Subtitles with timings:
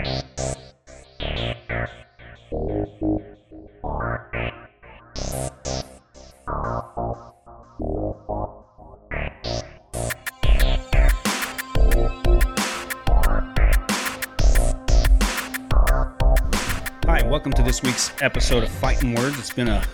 [0.00, 0.06] Hi,
[17.26, 19.38] welcome to this week's episode of Fighting Words.
[19.38, 19.84] It's been a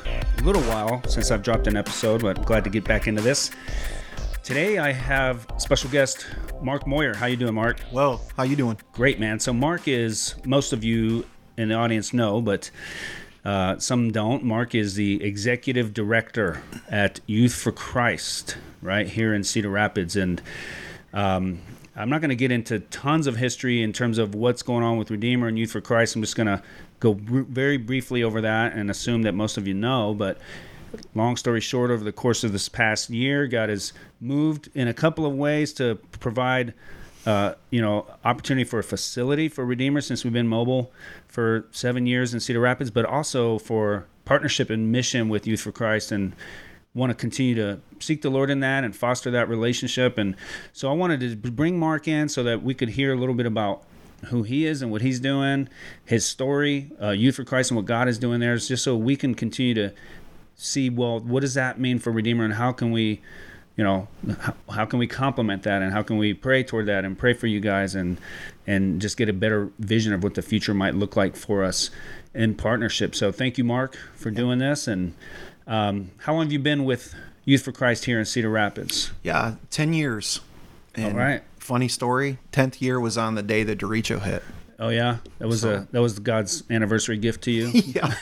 [0.45, 3.51] little while since I've dropped an episode, but glad to get back into this.
[4.45, 6.29] Today I have special guest
[6.61, 7.15] Mark Moyer.
[7.15, 7.81] How you doing, Mark?
[7.93, 8.79] Well, how you doing?
[8.93, 9.41] Great, man.
[9.41, 12.71] So Mark is most of you in the audience know, but
[13.45, 14.43] uh, some don't.
[14.45, 20.43] Mark is the executive director at Youth for Christ, right here in Cedar Rapids, and
[21.13, 21.61] um,
[21.95, 24.99] I'm not going to get into tons of history in terms of what's going on
[24.99, 26.15] with Redeemer and Youth for Christ.
[26.15, 26.63] I'm just going to
[27.01, 30.39] go br- very briefly over that and assume that most of you know, but
[31.15, 34.95] long story short, over the course of this past year, God has moved in a
[34.95, 36.75] couple of ways to provide,
[37.25, 40.93] uh, you know, opportunity for a facility for Redeemer since we've been mobile
[41.27, 45.73] for seven years in Cedar Rapids, but also for partnership and mission with Youth for
[45.73, 46.35] Christ and
[46.95, 50.17] want to continue to seek the Lord in that and foster that relationship.
[50.19, 50.35] And
[50.73, 53.47] so I wanted to bring Mark in so that we could hear a little bit
[53.47, 53.85] about
[54.27, 55.69] who he is and what he's doing,
[56.05, 58.97] his story, uh, Youth for Christ, and what God is doing there, is just so
[58.97, 59.93] we can continue to
[60.57, 63.21] see well what does that mean for redeemer and how can we
[63.77, 64.09] you know
[64.41, 67.35] how, how can we complement that and how can we pray toward that and pray
[67.35, 68.19] for you guys and
[68.67, 71.91] and just get a better vision of what the future might look like for us
[72.35, 75.15] in partnership so thank you mark for doing this and
[75.67, 79.57] um, how long have you been with youth for christ here in cedar rapids Yeah,
[79.71, 80.41] 10 years.
[80.95, 81.43] And All right.
[81.59, 82.39] Funny story.
[82.53, 84.43] 10th year was on the day the derecho hit.
[84.79, 88.15] Oh yeah that was a that was god's anniversary gift to you yeah.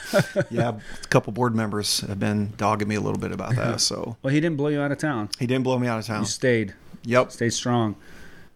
[0.50, 0.68] Yeah.
[1.02, 3.80] A couple board members have been dogging me a little bit about that.
[3.80, 6.06] So well he didn't blow you out of town he didn't blow me out of
[6.06, 6.20] town.
[6.20, 6.74] you stayed
[7.04, 7.32] Yep.
[7.32, 7.96] Stayed strong.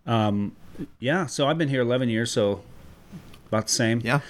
[0.07, 0.57] Um,
[0.99, 2.63] yeah, so I've been here 11 years, so
[3.49, 4.01] about the same.
[4.03, 4.21] Yeah.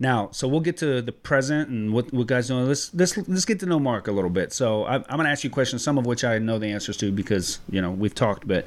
[0.00, 2.66] Now, so we'll get to the present and what what guys doing.
[2.66, 4.52] Let's let's let's get to know Mark a little bit.
[4.52, 6.96] So I, I'm going to ask you questions, some of which I know the answers
[6.98, 8.66] to because you know we've talked, but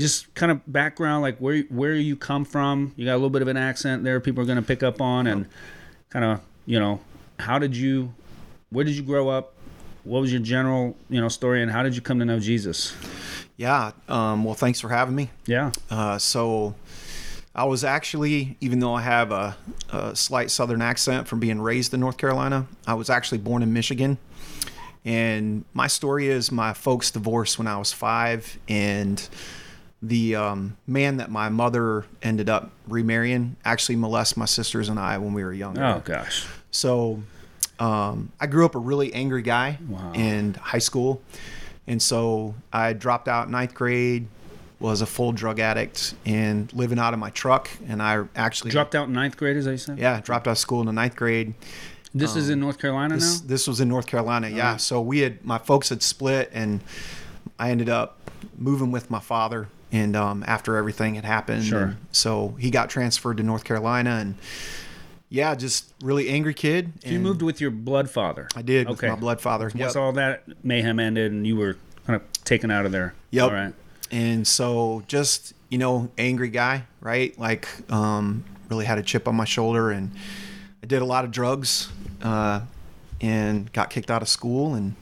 [0.00, 2.92] just kind of background, like where where you come from.
[2.96, 4.20] You got a little bit of an accent there.
[4.20, 5.46] People are going to pick up on, and
[6.08, 7.00] kind of you know
[7.38, 8.12] how did you,
[8.70, 9.54] where did you grow up?
[10.04, 12.94] What was your general you know story, and how did you come to know Jesus?
[13.56, 13.92] Yeah.
[14.08, 15.30] Um, well, thanks for having me.
[15.44, 15.72] Yeah.
[15.90, 16.74] Uh, so
[17.54, 19.54] I was actually, even though I have a,
[19.92, 23.74] a slight Southern accent from being raised in North Carolina, I was actually born in
[23.74, 24.16] Michigan.
[25.04, 29.28] And my story is my folks divorced when I was five, and
[30.02, 35.18] the um, man that my mother ended up remarrying actually molested my sisters and I
[35.18, 35.84] when we were younger.
[35.84, 36.46] Oh gosh.
[36.70, 37.22] So
[37.78, 40.12] um, I grew up a really angry guy Wow.
[40.14, 41.20] in high school.
[41.86, 44.26] And so I dropped out ninth grade,
[44.78, 47.68] was a full drug addict, and living out of my truck.
[47.88, 49.98] And I actually Dropped out in ninth grade, as I said.
[49.98, 51.54] yeah, dropped out of school in the ninth grade.
[52.14, 53.48] This is in North Carolina This now.
[53.48, 54.76] this was in North Carolina, yeah.
[54.78, 56.80] So we had my folks had split, and
[57.58, 58.18] I ended up
[58.56, 59.68] moving with my father.
[59.92, 61.96] And um, after everything had happened, Sure.
[62.12, 64.36] so he got transferred to North Carolina, and
[65.28, 66.92] yeah, just really angry kid.
[67.04, 68.48] You and moved with your blood father.
[68.54, 69.08] I did Okay.
[69.08, 69.64] my blood father.
[69.66, 69.96] Once Yep.
[69.96, 73.14] all that mayhem ended, and you were kind of taken out of there.
[73.30, 73.44] Yep.
[73.44, 73.74] All right.
[74.12, 77.36] And so just, you know, angry guy, right?
[77.38, 80.10] Like, um, really had a chip on my shoulder and
[80.82, 81.88] I did a lot of drugs,
[82.22, 82.60] uh,
[83.20, 84.74] and got kicked out of school.
[84.74, 84.94] And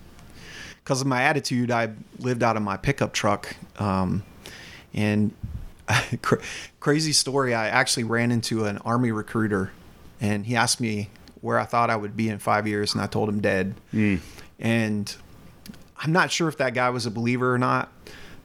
[0.85, 3.55] because of my attitude, I lived out of my pickup truck.
[3.79, 4.25] Um,
[4.95, 5.33] and
[6.23, 6.41] cra-
[6.81, 9.73] crazy story, I actually ran into an army recruiter
[10.21, 11.11] and he asked me
[11.41, 12.95] where I thought I would be in five years.
[12.95, 13.75] And I told him dead.
[14.59, 15.15] And
[15.97, 17.93] I'm not sure if that guy was a believer or not,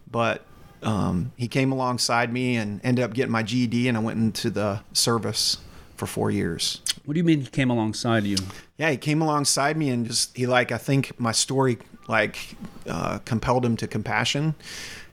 [0.09, 0.45] but
[0.81, 4.49] um, he came alongside me and ended up getting my GED, and I went into
[4.49, 5.57] the service
[5.95, 6.81] for four years.
[7.05, 8.37] What do you mean he came alongside you?
[8.77, 11.77] Yeah, he came alongside me and just he like I think my story
[12.07, 12.55] like
[12.87, 14.55] uh, compelled him to compassion,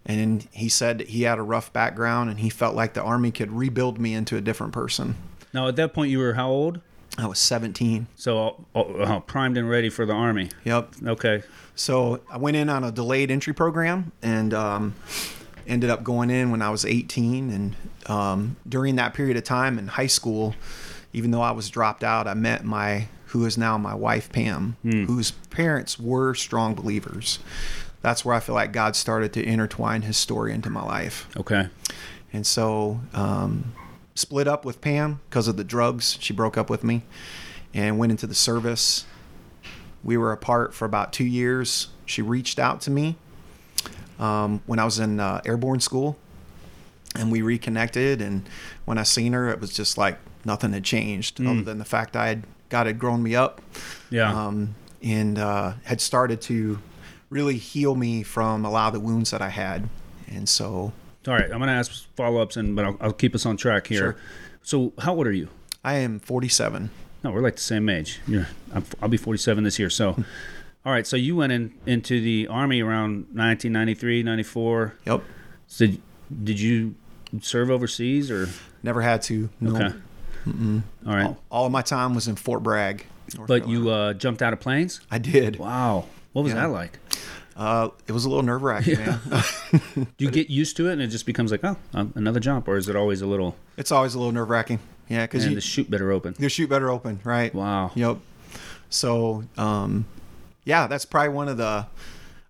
[0.06, 3.52] and he said he had a rough background and he felt like the army could
[3.52, 5.16] rebuild me into a different person.
[5.52, 6.80] Now, at that point, you were how old?
[7.18, 8.06] I was 17.
[8.16, 10.48] So uh, uh, primed and ready for the army.
[10.64, 10.94] Yep.
[11.06, 11.42] Okay.
[11.74, 14.94] So I went in on a delayed entry program and um,
[15.66, 17.50] ended up going in when I was 18.
[17.50, 17.76] And
[18.06, 20.54] um, during that period of time in high school,
[21.12, 24.76] even though I was dropped out, I met my who is now my wife Pam,
[24.82, 27.38] whose parents were strong believers.
[28.02, 31.28] That's where I feel like God started to intertwine His story into my life.
[31.36, 31.68] Okay.
[32.32, 33.72] And so, um,
[34.14, 36.16] split up with Pam because of the drugs.
[36.20, 37.02] She broke up with me
[37.74, 39.04] and went into the service.
[40.02, 41.88] We were apart for about two years.
[42.06, 43.16] She reached out to me
[44.18, 46.16] um, when I was in uh, airborne school.
[47.16, 48.20] and we reconnected.
[48.22, 48.48] And
[48.84, 52.16] when I seen her, it was just like nothing had changed, other than the fact
[52.16, 53.60] I had God had grown me up,
[54.10, 54.32] Yeah.
[54.32, 56.78] um, and uh, had started to
[57.30, 59.88] really heal me from a lot of the wounds that I had.
[60.28, 60.92] And so
[61.26, 61.44] All right.
[61.44, 63.98] I'm going to ask follow ups, and but I'll, I'll keep us on track here.
[63.98, 64.16] Sure.
[64.62, 65.48] So, how old are you?
[65.82, 66.90] I am 47.
[67.24, 68.20] No, we're like the same age.
[68.26, 69.90] You're, I'm, I'll be 47 this year.
[69.90, 70.10] So,
[70.84, 71.06] all right.
[71.06, 74.94] So you went in into the army around 1993, 94.
[75.06, 75.22] Yep.
[75.66, 76.02] So did,
[76.44, 76.94] did you
[77.40, 78.48] serve overseas or?
[78.82, 79.48] Never had to.
[79.60, 79.74] No.
[79.76, 79.96] Okay.
[80.46, 80.82] All
[81.14, 81.26] right.
[81.26, 83.04] All, all of my time was in Fort Bragg.
[83.36, 83.84] North But Carolina.
[83.84, 85.00] you uh, jumped out of planes?
[85.10, 85.58] I did.
[85.58, 86.06] Wow.
[86.32, 86.62] What was Yeah.
[86.62, 86.98] that like?
[87.60, 89.20] Uh, it was a little nerve wracking, man.
[90.00, 92.66] Do you get used to it and it just becomes like, oh, um, another jump?
[92.66, 94.78] Or is it always a little, it's always a little nerve wracking.
[95.10, 96.34] Yeah, because the chute better open?
[96.38, 97.54] your chute better open, right?
[97.54, 97.90] Wow.
[97.94, 98.16] Yep.
[98.88, 100.06] So, um,
[100.64, 101.64] yeah, that's probably one of the.
[101.66, 101.86] I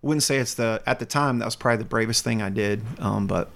[0.01, 2.81] wouldn't say it's the at the time that was probably the bravest thing I did,
[2.99, 3.49] um, but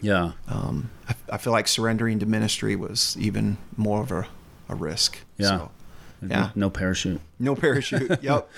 [0.00, 0.32] Yeah.
[0.48, 4.26] um, I, I feel like surrendering to ministry was even more of a,
[4.68, 5.18] a risk.
[5.38, 5.48] Yeah.
[5.48, 5.70] So,
[6.26, 6.50] yeah.
[6.54, 7.20] No parachute.
[7.38, 8.18] no parachute.
[8.22, 8.48] yep.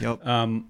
[0.00, 0.26] Yep.
[0.26, 0.68] Um,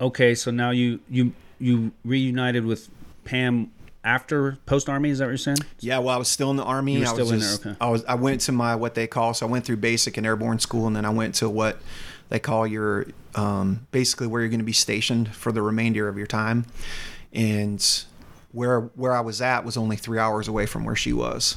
[0.00, 0.34] okay.
[0.34, 2.88] So now you, you, you reunited with
[3.24, 3.70] Pam
[4.04, 5.10] after post army.
[5.10, 5.58] Is that what you're saying?
[5.80, 6.94] Yeah, well, I was still in the army.
[6.94, 7.76] You were I was still in there, okay.
[7.80, 8.04] I was.
[8.04, 9.34] I went to my what they call.
[9.34, 11.78] So I went through basic and airborne school, and then I went to what
[12.28, 16.16] they call your um, basically where you're going to be stationed for the remainder of
[16.16, 16.66] your time.
[17.32, 17.84] And
[18.52, 21.56] where where I was at was only three hours away from where she was,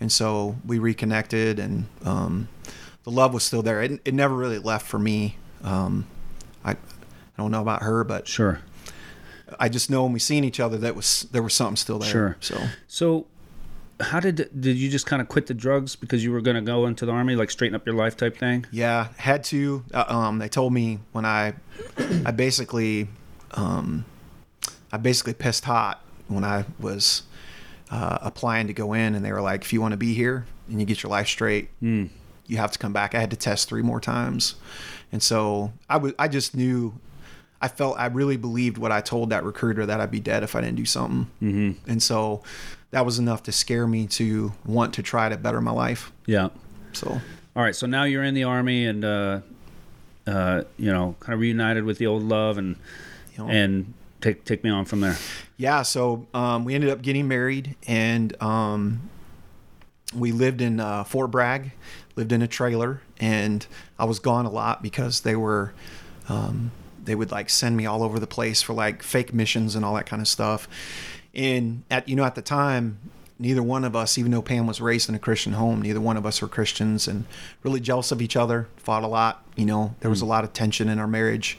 [0.00, 2.48] and so we reconnected, and um,
[3.04, 3.82] the love was still there.
[3.82, 5.36] It, it never really left for me.
[5.62, 6.06] Um,
[7.36, 8.60] I don't know about her, but Sure.
[9.58, 12.10] I just know when we seen each other that was there was something still there.
[12.10, 12.36] Sure.
[12.40, 12.58] So.
[12.88, 13.26] So,
[14.00, 16.62] how did did you just kind of quit the drugs because you were going to
[16.62, 18.64] go into the army, like straighten up your life type thing?
[18.70, 19.84] Yeah, had to.
[19.92, 21.52] Uh, um, they told me when I,
[22.24, 23.08] I basically,
[23.52, 24.06] um,
[24.90, 27.22] I basically pissed hot when I was
[27.90, 30.46] uh, applying to go in, and they were like, "If you want to be here
[30.68, 32.06] and you get your life straight, Hmm.
[32.46, 34.54] you have to come back." I had to test three more times,
[35.12, 36.14] and so I was.
[36.18, 36.94] I just knew.
[37.62, 40.54] I felt I really believed what I told that recruiter that I'd be dead if
[40.54, 41.90] I didn't do something, mm-hmm.
[41.90, 42.42] and so
[42.90, 46.12] that was enough to scare me to want to try to better my life.
[46.26, 46.48] Yeah.
[46.92, 47.20] So
[47.56, 47.74] All right.
[47.74, 49.40] So now you're in the army and uh,
[50.26, 52.76] uh, you know, kind of reunited with the old love and
[53.32, 55.16] you know, and take take me on from there.
[55.56, 59.10] Yeah, so um, we ended up getting married, and um,
[60.14, 61.72] we lived in uh, Fort Bragg,
[62.16, 63.66] lived in a trailer, and
[63.98, 65.72] I was gone a lot because they were,
[66.28, 66.72] um,
[67.04, 69.94] they would like send me all over the place for like fake missions and all
[69.94, 70.68] that kind of stuff.
[71.34, 72.98] And at you know at the time,
[73.38, 76.16] neither one of us, even though Pam was raised in a Christian home, neither one
[76.16, 77.24] of us were Christians, and
[77.62, 78.68] really jealous of each other.
[78.76, 79.44] Fought a lot.
[79.56, 80.28] You know, there was a mm.
[80.28, 81.58] lot of tension in our marriage.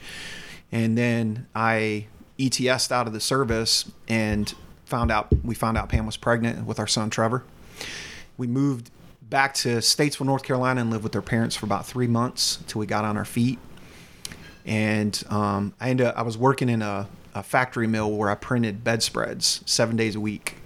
[0.72, 2.06] And then I
[2.38, 4.54] ETS'd out of the service and
[4.84, 7.44] found out we found out Pam was pregnant with our son Trevor.
[8.36, 8.90] We moved
[9.22, 12.80] back to Statesville, North Carolina, and lived with their parents for about three months until
[12.80, 13.58] we got on our feet.
[14.66, 18.34] And um, I ended up, I was working in a, a factory mill where I
[18.34, 20.56] printed bedspreads seven days a week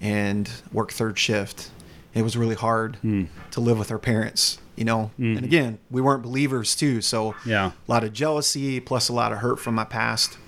[0.00, 1.70] and worked third shift.
[2.14, 2.96] It was really hard
[3.50, 5.10] to live with our parents, you know.
[5.18, 7.66] And again, we weren't believers too, so Yeah.
[7.86, 10.38] a lot of jealousy plus a lot of hurt from my past.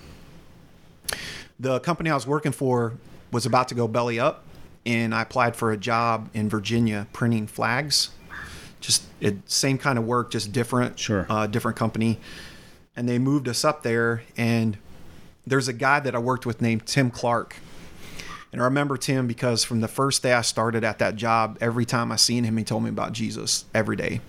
[1.59, 2.95] The company I was working for
[3.31, 4.43] was about to go belly up,
[4.87, 8.11] and I applied for a job in Virginia printing flags.
[8.81, 11.27] Just it, same kind of work, just different, Sure.
[11.29, 12.19] uh, different company.
[12.97, 14.77] And they moved us up there, and
[15.47, 17.57] there's a guy that I worked with named Tim Clark.
[18.53, 21.85] And I remember Tim because from the first day I started at that job, every
[21.85, 24.21] time I seen him, he told me about Jesus every day.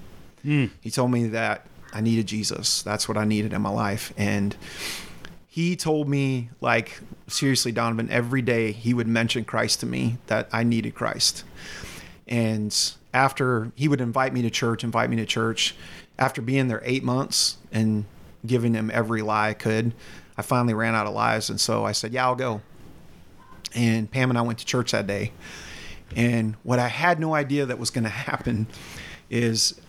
[0.43, 0.65] Hmm.
[0.79, 2.81] He told me that I needed Jesus.
[2.83, 4.13] That's what I needed in my life.
[4.15, 4.55] And
[5.47, 10.47] he told me, like, seriously, Donovan, every day he would mention Christ to me that
[10.53, 11.43] I needed Christ.
[12.27, 12.73] And
[13.13, 15.75] after he would invite me to church, invite me to church,
[16.17, 18.05] after being there eight months and
[18.45, 19.93] giving him every lie I could,
[20.37, 21.49] I finally ran out of lies.
[21.49, 22.61] And so I said, Yeah, I'll go.
[23.73, 25.31] And Pam and I went to church that day.
[26.15, 28.67] And what I had no idea that was going to happen
[29.29, 29.79] is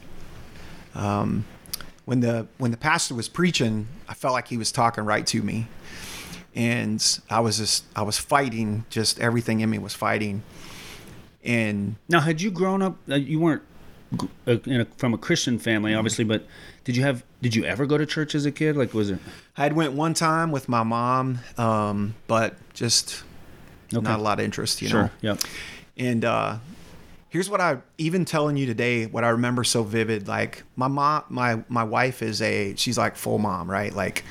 [0.95, 1.45] um,
[2.05, 5.43] when the when the pastor was preaching, I felt like he was talking right to
[5.43, 5.69] me,
[6.55, 10.43] and I was just I was fighting, just everything in me was fighting,
[11.45, 12.97] and Now, had you grown up?
[13.09, 13.63] Uh, you weren't
[14.47, 16.47] uh, a, from a Christian family, obviously, but
[16.85, 17.25] did you have?
[17.41, 18.77] Did you ever go to church as a kid?
[18.77, 19.19] Like, was it?
[19.57, 23.23] I had went one time with my mom, um, but just
[23.93, 24.01] Okay.
[24.03, 25.03] not a lot of interest, you Sure.
[25.05, 25.11] know.
[25.33, 25.41] Yep.
[25.99, 26.57] And uh,
[27.29, 30.29] here's what I even telling you today, what I remember so vivid.
[30.29, 33.95] Like my mom, my my wife is a she's like full mom, right?
[33.95, 34.25] Like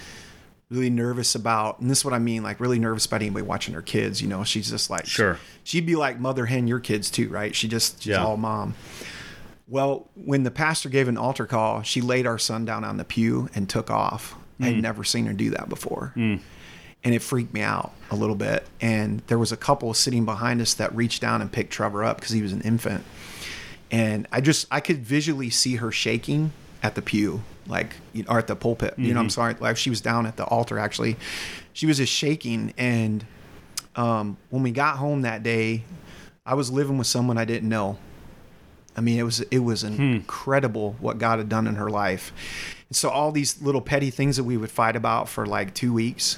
[0.69, 3.73] really nervous about, and this is what I mean, like really nervous about anybody watching
[3.73, 4.21] her kids.
[4.21, 5.37] You know, she's just like, Sure.
[5.65, 7.53] She'd be like mother hen your kids too, right?
[7.53, 8.23] She just, she's Yeah.
[8.25, 8.73] all mom.
[9.71, 13.05] Well, when the pastor gave an altar call, she laid our son down on the
[13.05, 14.35] pew and took off.
[14.59, 14.65] I Mm.
[14.75, 16.11] had never seen her do that before.
[16.15, 18.67] And it freaked me out a little bit.
[18.81, 22.17] And there was a couple sitting behind us that reached down and picked Trevor up
[22.19, 23.03] because he was an infant.
[23.89, 26.51] And I just, I could visually see her shaking
[26.83, 27.95] at the pew, like,
[28.27, 28.95] or at the pulpit.
[28.97, 29.55] You know, I'm sorry.
[29.59, 31.15] Like, she was down at the altar, actually.
[31.73, 32.73] She was just shaking.
[32.77, 33.25] And
[33.95, 35.83] um, when we got home that day,
[36.45, 37.97] I was living with someone I didn't know.
[38.95, 42.33] I mean, it was it was incredible what God had done in her life.
[42.89, 45.93] And so all these little petty things that we would fight about for like two
[45.93, 46.37] weeks,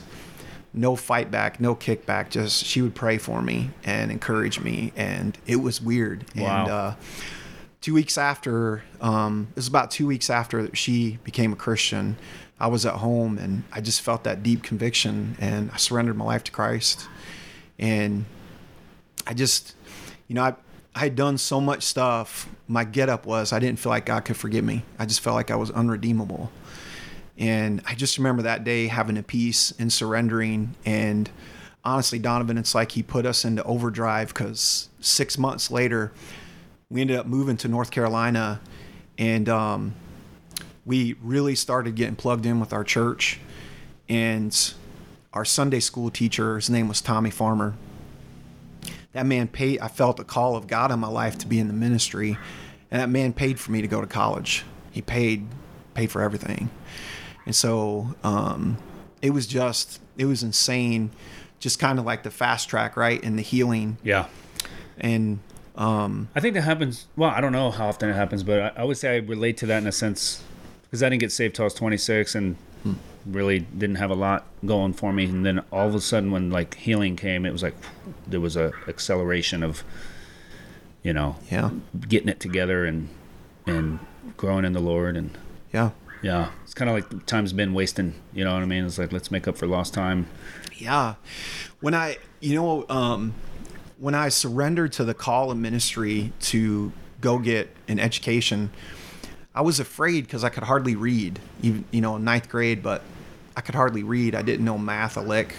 [0.73, 2.29] no fight back, no kickback.
[2.29, 6.25] Just she would pray for me and encourage me, and it was weird.
[6.35, 6.61] Wow.
[6.61, 6.95] And uh,
[7.81, 12.17] two weeks after, um, it was about two weeks after she became a Christian.
[12.59, 16.25] I was at home and I just felt that deep conviction, and I surrendered my
[16.25, 17.07] life to Christ.
[17.79, 18.25] And
[19.25, 19.75] I just,
[20.27, 20.55] you know, I,
[20.95, 22.47] I had done so much stuff.
[22.67, 24.83] My get up was I didn't feel like God could forgive me.
[24.99, 26.51] I just felt like I was unredeemable.
[27.37, 30.75] And I just remember that day having a peace and surrendering.
[30.85, 31.31] And
[31.83, 36.11] honestly, Donovan, it's like he put us into overdrive because six months later,
[36.89, 38.61] we ended up moving to North Carolina
[39.17, 39.95] and um,
[40.85, 43.39] we really started getting plugged in with our church.
[44.07, 44.73] And
[45.33, 47.73] our Sunday school teacher, his name was Tommy Farmer
[49.13, 51.67] that man paid i felt the call of god on my life to be in
[51.67, 52.37] the ministry
[52.91, 55.47] and that man paid for me to go to college he paid
[55.93, 56.69] paid for everything
[57.45, 58.77] and so um,
[59.21, 61.11] it was just it was insane
[61.59, 64.25] just kind of like the fast track right and the healing Yeah.
[64.97, 65.39] and
[65.75, 67.07] um, I think that happens.
[67.15, 69.57] Well, I don't know how often it happens, but I, I would say I relate
[69.57, 70.43] to that in a sense
[70.83, 72.57] because I didn't get saved till I was 26 and
[73.25, 75.25] really didn't have a lot going for me.
[75.25, 77.75] And then all of a sudden, when like healing came, it was like
[78.27, 79.83] there was a acceleration of,
[81.03, 81.71] you know, yeah
[82.07, 83.09] getting it together and
[83.65, 83.99] and
[84.37, 85.15] growing in the Lord.
[85.15, 85.37] And
[85.71, 85.91] yeah
[86.23, 88.15] yeah, it's kind of like time's been wasting.
[88.33, 88.85] You know what I mean?
[88.85, 90.27] It's like let's make up for lost time.
[90.73, 91.15] Yeah.
[91.81, 93.33] When I, you know, um,
[93.99, 98.71] when I surrendered to the call of ministry to go get an education,
[99.55, 103.03] I was afraid because I could hardly read, even, you know, in ninth grade, but
[103.55, 104.33] I could hardly read.
[104.33, 105.55] I didn't know math a lick.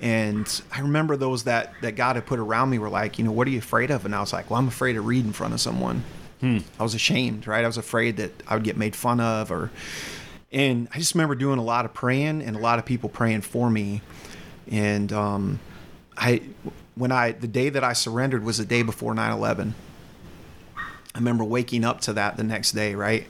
[0.00, 3.30] And I remember those that, that God had put around me were like, you know,
[3.30, 4.04] what are you afraid of?
[4.04, 6.02] And I was like, well, I'm afraid to read in front of someone.
[6.78, 7.62] I was ashamed, right?
[7.62, 9.70] I was afraid that I would get made fun of or,
[10.50, 13.42] and I just remember doing a lot of praying and a lot of people praying
[13.42, 14.00] for me.
[14.68, 15.60] And um,
[16.16, 16.42] I,
[16.96, 19.74] when I, the day that I surrendered was the day before 9 11.
[21.14, 23.26] I remember waking up to that the next day, right?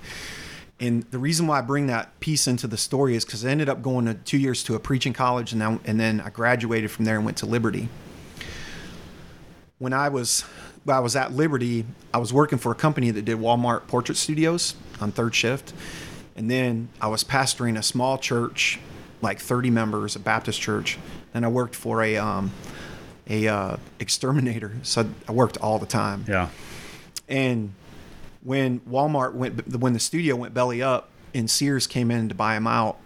[0.81, 3.69] And the reason why I bring that piece into the story is because I ended
[3.69, 6.91] up going to two years to a preaching college, and then, and then I graduated
[6.91, 7.89] from there and went to Liberty.
[9.79, 10.45] When I was
[10.85, 14.17] when I was at Liberty, I was working for a company that did Walmart portrait
[14.17, 15.73] studios on third shift,
[16.35, 18.81] and then I was pastoring a small church,
[19.21, 20.99] like 30 members, a Baptist church.
[21.33, 22.51] Then I worked for a um,
[23.29, 26.25] a uh, exterminator, so I worked all the time.
[26.29, 26.49] Yeah.
[27.29, 27.75] And
[28.43, 32.55] when Walmart went, when the studio went belly up and Sears came in to buy
[32.55, 32.99] them out,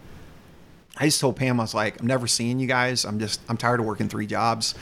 [0.97, 3.05] I just told Pam, I was like, I'm never seeing you guys.
[3.05, 4.73] I'm just, I'm tired of working three jobs.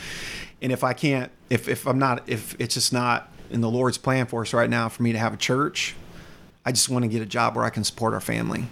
[0.61, 3.97] And if I can't, if, if I'm not, if it's just not in the Lord's
[3.97, 5.95] plan for us right now for me to have a church,
[6.65, 8.67] I just want to get a job where I can support our family.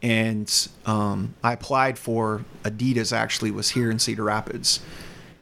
[0.00, 4.80] And um, I applied for Adidas, actually, was here in Cedar Rapids.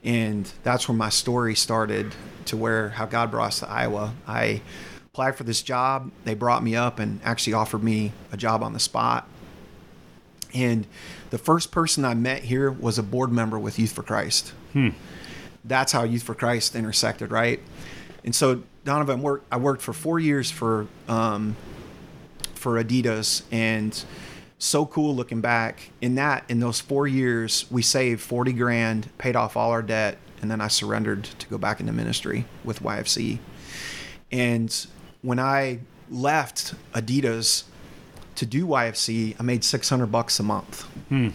[0.02, 2.14] And that's where my story started
[2.48, 4.14] to where how God brought us to Iowa.
[4.26, 4.60] I
[5.06, 6.10] applied for this job.
[6.24, 9.26] They brought me up and actually offered me a job on the spot.
[10.54, 10.86] And
[11.30, 14.52] the first person I met here was a board member with Youth for Christ.
[15.64, 17.60] That's how Youth for Christ intersected, right?
[18.24, 19.46] And so Donovan worked.
[19.50, 21.56] I worked for four years for um,
[22.54, 24.04] for Adidas, and
[24.58, 25.90] so cool looking back.
[26.00, 30.18] In that, in those four years, we saved forty grand, paid off all our debt,
[30.46, 33.40] and then I surrendered to go back into ministry with YFC.
[34.30, 34.86] And
[35.22, 37.64] when I left Adidas
[38.36, 40.82] to do YFC, I made 600 bucks a month.
[41.08, 41.30] Hmm.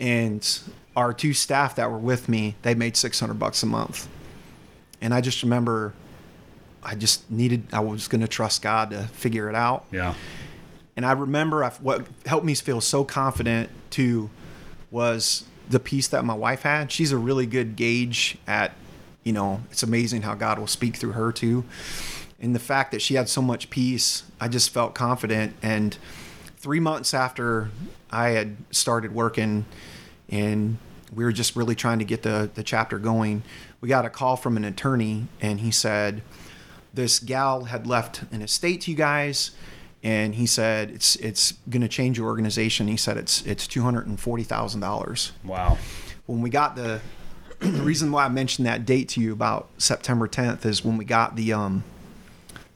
[0.00, 0.58] And
[0.96, 4.08] our two staff that were with me, they made 600 bucks a month.
[5.00, 5.94] And I just remember
[6.82, 9.84] I just needed, I was going to trust God to figure it out.
[9.92, 10.14] Yeah.
[10.96, 14.30] And I remember I, what helped me feel so confident too
[14.90, 16.90] was the peace that my wife had.
[16.90, 18.72] She's a really good gauge at,
[19.24, 21.64] you know, it's amazing how God will speak through her too.
[22.40, 25.54] And the fact that she had so much peace, I just felt confident.
[25.62, 25.96] And
[26.56, 27.70] three months after
[28.10, 29.64] I had started working,
[30.28, 30.78] and
[31.14, 33.42] we were just really trying to get the the chapter going.
[33.80, 36.22] We got a call from an attorney, and he said
[36.94, 39.52] this gal had left an estate to you guys
[40.02, 42.88] and he said it's it's going to change your organization.
[42.88, 45.32] He said it's it's two hundred and forty thousand dollars.
[45.44, 45.78] Wow.
[46.26, 47.00] When we got the
[47.60, 51.04] the reason why I mentioned that date to you about September tenth is when we
[51.04, 51.84] got the um,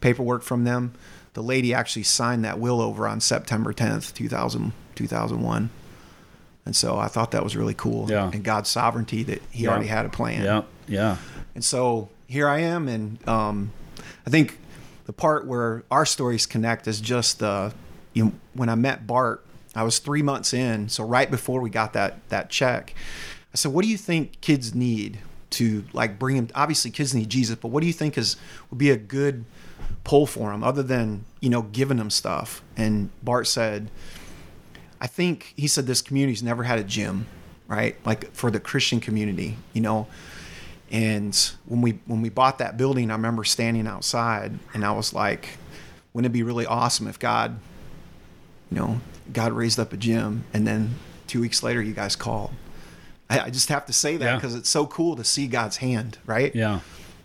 [0.01, 0.93] paperwork from them.
[1.35, 5.69] The lady actually signed that will over on September tenth, 2000, 2001.
[6.65, 8.11] And so I thought that was really cool.
[8.11, 8.31] Yeah.
[8.33, 9.71] And God's sovereignty that He Yeah.
[9.71, 10.43] already had a plan.
[10.43, 10.63] Yeah.
[10.89, 11.17] Yeah.
[11.55, 13.71] And so here I am, and um,
[14.27, 14.59] I think
[15.07, 17.71] the part where our stories connect is just uh,
[18.13, 19.45] you know, when I met Bart,
[19.75, 22.95] I was three months in, so right before we got that that check,
[23.53, 25.19] I said, "What do you think kids need
[25.51, 26.49] to like bring them?
[26.55, 28.37] Obviously, kids need Jesus, but what do you think is
[28.71, 29.45] would be a good
[30.03, 33.91] pull for them, other than you know giving them stuff?" And Bart said,
[35.01, 37.27] I think he said this community's never had a gym,
[37.69, 37.97] right?
[38.05, 40.07] Like for the Christian community, you know.
[40.91, 41.35] And
[41.67, 45.59] when we when we bought that building, I remember standing outside and I was like,
[46.13, 47.59] wouldn't it be really awesome if God,
[48.71, 49.01] you know,
[49.33, 50.95] God raised up a gym and then
[51.27, 52.53] two weeks later you guys called.
[53.29, 54.35] I, I just have to say that Yeah.
[54.37, 56.55] because it's so cool to see God's hand, right?
[56.55, 56.79] Yeah.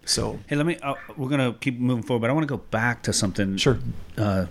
[0.06, 0.78] So Hey, let me.
[0.82, 3.58] Uh, we're gonna keep moving forward, but I want to go back to something.
[3.58, 3.78] sure.
[4.18, 4.48] Uh,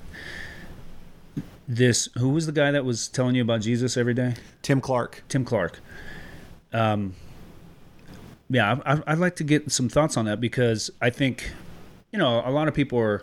[1.67, 2.09] this.
[2.19, 4.35] Who was the guy that was telling you about Jesus every day?
[4.63, 5.23] Tim Clark.
[5.29, 5.81] Tim Clark.
[6.73, 7.15] Um,
[8.51, 11.53] yeah, I'd like to get some thoughts on that because I think,
[12.11, 13.23] you know, a lot of people are,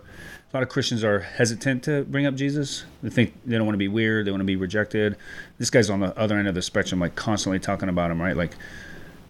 [0.52, 2.84] a lot of Christians are hesitant to bring up Jesus.
[3.02, 5.16] They think they don't want to be weird, they want to be rejected.
[5.58, 8.36] This guy's on the other end of the spectrum, like constantly talking about him, right?
[8.36, 8.54] Like,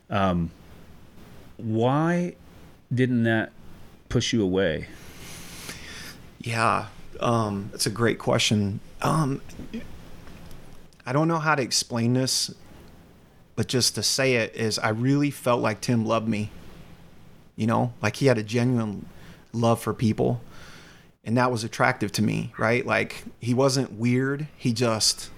[0.08, 0.52] um,
[1.56, 2.36] why
[2.94, 3.50] didn't that
[4.08, 4.86] push you away?
[6.38, 6.86] Yeah,
[7.18, 8.78] um, that's a great question.
[9.02, 9.42] Um,
[11.04, 12.54] I don't know how to explain this,
[13.58, 16.52] but just to say it is, I really felt like Tim loved me.
[17.56, 19.06] You know, like he had a genuine
[19.52, 20.40] love for people,
[21.24, 22.52] and that was attractive to me.
[22.56, 22.86] Right?
[22.86, 24.46] Like he wasn't weird.
[24.56, 25.30] He just,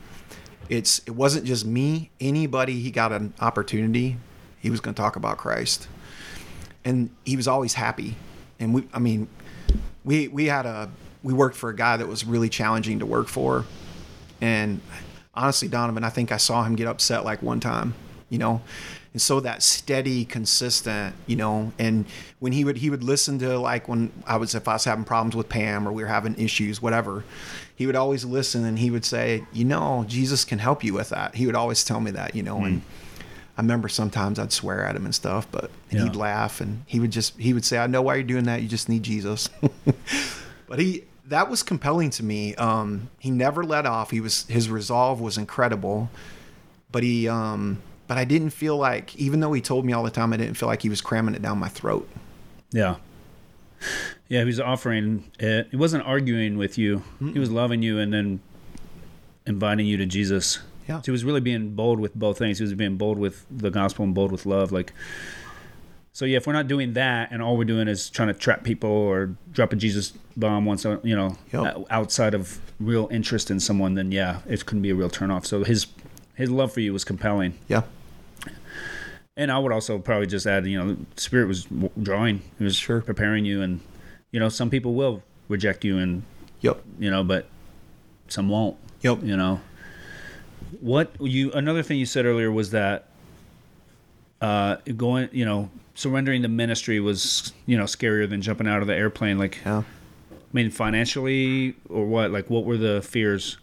[0.68, 2.10] it's it wasn't just me.
[2.20, 4.18] Anybody he got an opportunity,
[4.58, 5.88] he was going to talk about Christ,
[6.84, 8.16] and he was always happy.
[8.58, 9.28] And we, I mean,
[10.04, 10.90] we we had a
[11.22, 13.64] we worked for a guy that was really challenging to work for
[14.42, 14.82] and
[15.34, 17.94] honestly donovan i think i saw him get upset like one time
[18.30, 18.62] you know
[19.12, 22.06] and so that steady consistent you know and
[22.38, 25.04] when he would he would listen to like when i was if i was having
[25.04, 27.24] problems with pam or we were having issues whatever
[27.74, 31.08] he would always listen and he would say you know jesus can help you with
[31.10, 32.82] that he would always tell me that you know and
[33.58, 36.04] I remember sometimes I'd swear at him and stuff, but Yeah.
[36.04, 38.62] he'd laugh and he would just he would say, "I know why you're doing that.
[38.62, 39.50] You just need Jesus."
[40.66, 42.54] but he that was compelling to me.
[42.54, 44.12] Um, he never let off.
[44.12, 46.08] He was his resolve was incredible,
[46.90, 50.10] but he um, but I didn't feel like even though he told me all the
[50.10, 52.08] time, I didn't feel like he was cramming it down my throat.
[52.72, 52.96] Yeah.
[54.26, 55.68] Yeah, he was offering it.
[55.70, 57.04] He wasn't arguing with you.
[57.20, 58.40] He was loving you and then
[59.46, 60.58] inviting you to Jesus.
[60.88, 60.96] Yeah.
[60.98, 62.58] So he was really being bold with both things.
[62.58, 64.72] He was being bold with the gospel and bold with love.
[64.72, 64.92] Like,
[66.12, 68.64] so yeah, if we're not doing that and all we're doing is trying to trap
[68.64, 71.84] people or drop a Jesus bomb once, you know, Yep.
[71.90, 75.46] outside of real interest in someone, then yeah, it couldn't be a real turnoff.
[75.46, 75.86] So his
[76.34, 77.54] his love for you was compelling.
[77.68, 77.82] Yeah,
[79.40, 81.66] And I would also probably just add, you know, Spirit was
[82.02, 82.42] drawing.
[82.58, 83.00] He was Sure.
[83.00, 83.80] preparing you, and
[84.32, 86.22] you know, some people will reject you, and
[86.60, 87.48] yep, you know, but
[88.28, 88.76] some won't.
[89.00, 89.22] yep.
[89.22, 89.60] You know,
[90.80, 93.06] what you another thing you said earlier was that
[94.42, 98.88] uh, going, you know, surrendering the ministry was you know scarier than jumping out of
[98.88, 99.38] the airplane.
[99.38, 99.84] Like, Yeah.
[100.30, 102.30] I mean, financially or what?
[102.30, 103.56] Like, what were the fears?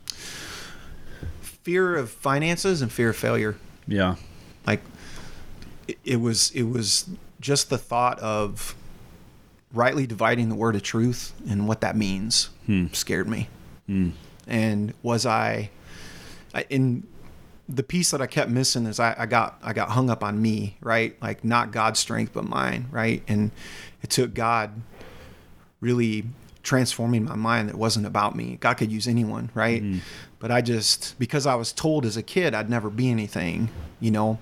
[1.41, 3.55] Fear of finances and fear of failure.
[3.87, 4.15] Yeah,
[4.65, 4.81] like
[5.87, 8.75] it, it was it was just the thought of
[9.73, 12.87] rightly dividing the word of truth and what that means hmm.
[12.93, 13.49] scared me
[13.85, 14.09] hmm.
[14.47, 15.69] and was I,
[16.53, 17.05] I in
[17.69, 20.41] the piece that I kept missing is I, I got I got hung up on
[20.41, 23.51] me right like not God's strength but mine right and
[24.01, 24.81] it took God
[25.81, 26.25] really
[26.67, 28.57] transforming my mind that wasn't about me.
[28.59, 29.81] God could use anyone, right?
[29.81, 29.99] Hmm.
[30.37, 33.69] But I just because I was told as a kid I'd never be anything,
[34.01, 34.37] you know.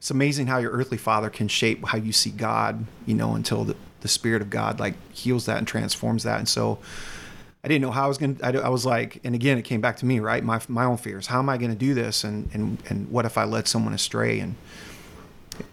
[0.00, 3.64] It's amazing how your earthly father can shape how you see God, you know, until
[3.64, 6.38] the, the spirit of God like heals that and transforms that.
[6.38, 6.78] And so
[7.62, 9.82] I didn't know how I was going to, I was like, and again, it came
[9.82, 10.42] back to me, right?
[10.42, 11.26] My, my own fears.
[11.26, 12.24] How am I going to do this?
[12.24, 14.40] And, and, and what if I led someone astray?
[14.40, 14.54] And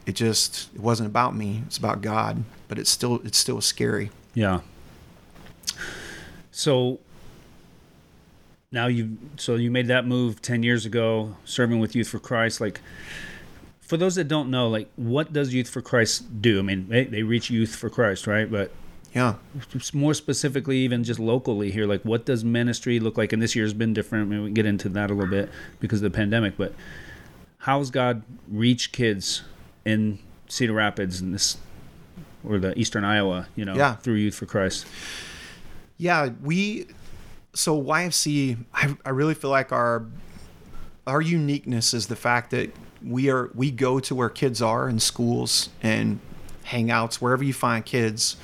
[0.06, 1.63] it just, it wasn't about me.
[1.66, 4.12] It's about God, but it's still, it's still scary.
[4.34, 4.60] yeah.
[6.52, 7.00] So,
[8.72, 12.60] now you so you made that move 10 years ago serving with youth for christ
[12.60, 12.82] like
[13.88, 16.60] for those that don't know like what does youth for christ do?
[16.60, 18.50] I mean they, they reach youth for christ right?
[18.52, 18.71] But
[19.13, 19.36] Yeah.
[19.93, 23.34] more specifically even just locally here like what does ministry look like?
[23.34, 24.30] And this year's been different.
[24.30, 26.73] Maybe we can get into that a little bit because of the pandemic but
[27.60, 28.21] how's god
[28.52, 29.41] reach kids
[29.86, 31.58] in cedar rapids and this
[32.47, 33.95] or the eastern iowa you know Yeah.
[33.95, 34.86] through youth for christ?
[35.97, 36.86] Yeah, we
[37.56, 40.06] so YFC I, I really feel like our
[41.08, 42.69] our uniqueness is the fact that
[43.06, 46.20] we are we go to where kids are in schools and
[46.66, 48.36] hangouts wherever you find kids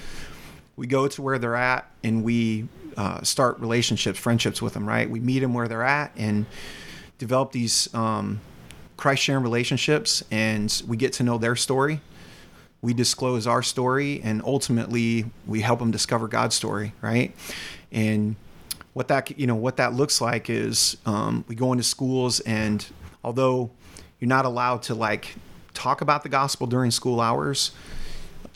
[0.76, 5.10] we go to where they're at and we uh, start relationships friendships with them right?
[5.10, 6.46] We meet them where they're at and
[7.18, 8.42] develop these um,
[8.98, 12.02] christ sharing relationships and we get to know their story.
[12.82, 17.36] We disclose our story and ultimately we help them discover god's story right?
[17.92, 18.36] And
[18.94, 22.86] what that you know what that looks like is um, we go into schools and
[23.24, 23.72] although
[24.24, 25.36] you're not allowed to like
[25.74, 27.72] talk about the gospel during school hours.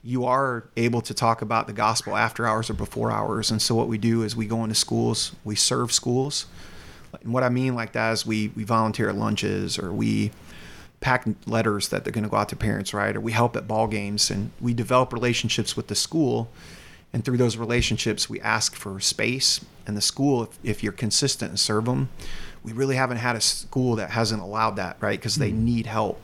[0.02, 3.52] You are able to talk about the gospel after hours or before hours.
[3.52, 6.46] And so what we do is we go into schools we serve schools.
[7.22, 10.32] And what i mean like that is we we volunteer at lunches or we
[11.02, 13.14] pack letters that they're going to go out to parents right?
[13.14, 16.50] Or we help at ball games and we develop relationships with the school.
[17.12, 21.50] And through those relationships we ask for space and the school if, if you're consistent
[21.50, 22.08] and serve them
[22.63, 25.20] we really haven't had a school that hasn't allowed that right?
[25.20, 25.65] Because they hmm.
[25.65, 26.22] need help.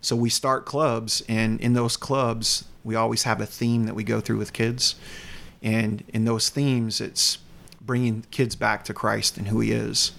[0.00, 4.04] So we start clubs and in those clubs we always have a theme that we
[4.04, 4.94] go through with kids.
[5.62, 7.38] And in those themes it's
[7.80, 10.12] bringing kids back to christ and who he is.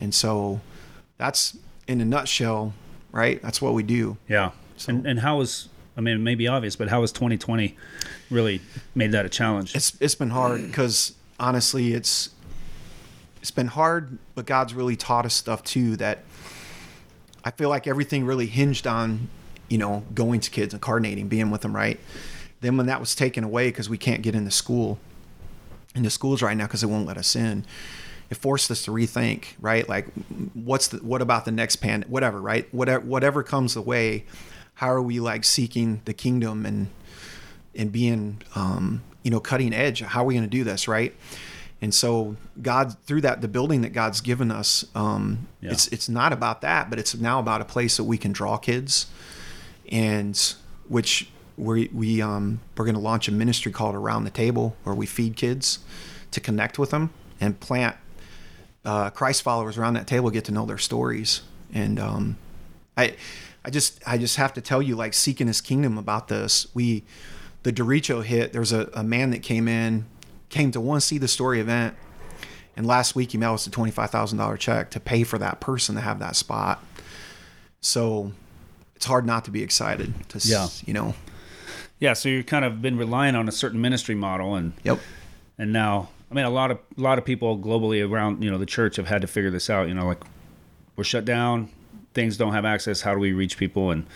[0.00, 0.60] And so
[1.16, 1.56] that's
[1.86, 2.74] in a nutshell
[3.12, 3.40] right?
[3.42, 4.16] That's what we do.
[4.28, 4.50] Yeah.
[4.86, 7.76] and and how was I mean it may be obvious, but how was 2020
[8.30, 8.60] really
[8.94, 9.74] made that a challenge?
[9.74, 12.30] it's it's been hard because honestly it's
[13.40, 16.18] it's been hard but god's really taught us stuff too that
[17.44, 19.28] i feel like everything really hinged on
[19.68, 22.00] you know going to kids and coordinating being with them right?
[22.60, 24.98] Then when that was taken away because we can't get into school
[25.94, 27.64] into schools right now because they won't let us in
[28.30, 29.88] it forced us to rethink right?
[29.88, 30.06] Like
[30.54, 32.72] what's the what about the next pan whatever right?
[32.72, 34.24] Whatever whatever comes the way
[34.74, 36.88] how are we like seeking the kingdom and
[37.74, 40.00] and being um, you know cutting edge?
[40.00, 41.14] How are we going to do this right
[41.80, 45.72] and so god through that the building that god's given us um, Yeah.
[45.72, 48.56] it's it's not about that but it's now about a place that we can draw
[48.56, 49.06] kids
[49.90, 50.54] and
[50.88, 54.94] which we we um we're going to launch a ministry called around the table where
[54.94, 55.78] we feed kids
[56.30, 57.10] to connect with them
[57.40, 57.96] and plant
[58.84, 61.42] uh, Christ followers around that table get to know their stories
[61.74, 62.36] and um,
[62.96, 63.16] I
[63.64, 67.04] I just I just have to tell you like seeking His kingdom about this we
[67.64, 70.06] the derecho hit there's a, a man that came in
[70.48, 71.94] came to one see the story event
[72.76, 75.38] and last week he mailed us a twenty five thousand dollar check to pay for
[75.38, 76.82] that person to have that spot.
[77.80, 78.32] So
[78.96, 80.68] it's hard not to be excited to Yeah.
[80.86, 81.14] you know?
[82.00, 85.00] Yeah, so you've kind of been relying on a certain ministry model and yep.
[85.58, 88.58] and now I mean a lot of a lot of people globally around, you know,
[88.58, 90.22] the church have had to figure this out, you know, like
[90.96, 91.70] we're shut down,
[92.14, 93.90] things don't have access, how do we reach people?
[93.90, 94.06] And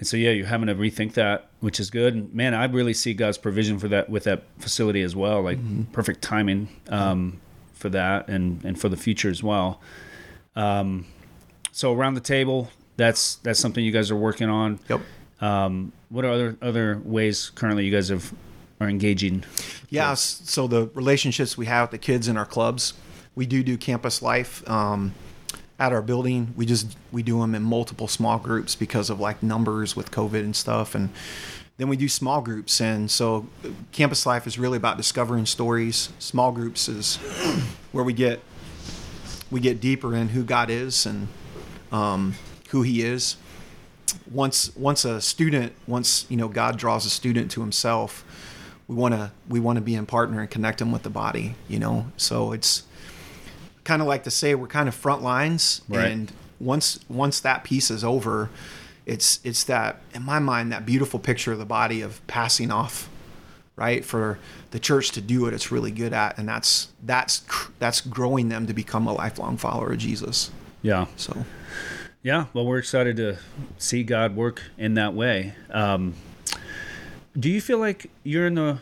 [0.00, 2.14] and so yeah, you're having to rethink that, which is good.
[2.14, 5.58] And man, I really see God's provision for that with that facility as well, like
[5.92, 7.38] perfect timing um,
[7.74, 9.78] for that and and for the future as well.
[10.56, 11.04] Um,
[11.70, 14.80] so around the table, that's that's something you guys are working on.
[14.88, 15.02] yep
[15.42, 18.32] Um, what are other other ways currently you guys have
[18.80, 19.44] are engaging?
[19.90, 22.94] Yeah, so the relationships we have with the kids in our clubs,
[23.34, 25.12] we do do campus life um,
[25.80, 26.52] at our building.
[26.56, 30.40] We just we do them in multiple small groups because of like numbers with COVID
[30.40, 31.08] and stuff, and
[31.78, 32.80] then we do small groups.
[32.80, 33.48] And so,
[33.90, 36.10] campus life is really about discovering stories.
[36.18, 37.16] Small groups is
[37.92, 38.40] where we get
[39.50, 41.28] we get deeper in who God is and
[41.90, 42.34] um,
[42.68, 43.36] who He is.
[44.30, 48.22] Once once a student, once you know God draws a student to Himself,
[48.86, 51.54] we want to we want to be in partner and connect them with the body.
[51.66, 52.82] You know, so it's
[53.90, 56.10] kind of like to say we're kind of front lines, Right.
[56.12, 58.48] and once once that piece is over,
[59.04, 63.08] it's it's that in my mind that beautiful picture of the body of passing off
[63.76, 64.38] right for
[64.70, 67.42] the church to do what it's really good at and that's that's
[67.78, 70.50] that's growing them to become a lifelong follower of jesus
[70.82, 71.06] Yeah.
[71.16, 71.44] so
[72.22, 73.38] Yeah, well, we're excited to
[73.78, 75.54] see God work in that way.
[75.70, 76.12] Um,
[77.38, 78.78] do you feel like you're in the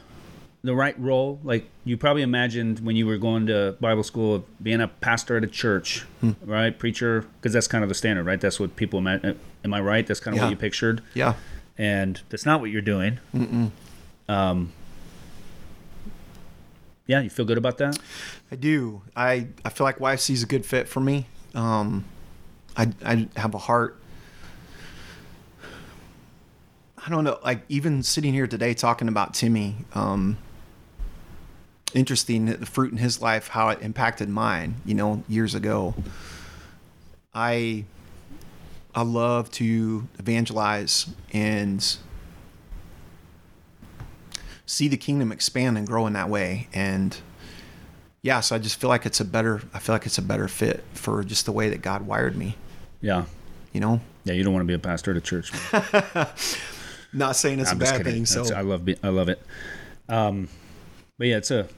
[0.68, 1.40] the right role?
[1.42, 5.36] Like you probably imagined when you were going to Bible school of being a pastor
[5.38, 6.04] at a church,
[6.44, 6.78] right?
[6.78, 8.40] Preacher, because that's kind of the standard, right?
[8.40, 9.38] That's what people imagine.
[9.64, 10.06] Am I right?
[10.06, 10.44] That's kind of Yeah.
[10.44, 11.34] what you pictured, yeah
[11.80, 13.18] and that's not what you're doing.
[14.28, 14.72] Um,
[17.06, 17.98] Yeah, you feel good about that?
[18.52, 19.02] I do.
[19.16, 21.26] I, I feel like YFC is a good fit for me.
[21.54, 22.04] Um,
[22.76, 23.96] I, I have a heart.
[26.98, 27.38] I don't know.
[27.44, 30.36] Like even sitting here today talking about Timmy, um,
[31.94, 34.76] interesting the fruit in his life, how it impacted mine.
[34.84, 35.94] You know, years ago.
[37.34, 37.84] I
[38.94, 41.96] I love to evangelize and
[44.66, 46.68] see the kingdom expand and grow in that way.
[46.72, 47.16] And
[48.22, 50.48] yeah, so I just feel like it's a better I feel like it's a better
[50.48, 52.56] fit for just the way that God wired me.
[53.00, 53.24] Yeah.
[53.72, 54.00] You know?
[54.24, 55.52] Yeah, you don't want to be a pastor at a church.
[57.12, 58.12] Not saying it's I'm a bad kidding.
[58.14, 58.26] thing.
[58.26, 59.40] So That's- I love be- I love it.
[60.08, 60.48] Um,
[61.18, 61.68] but yeah, it's a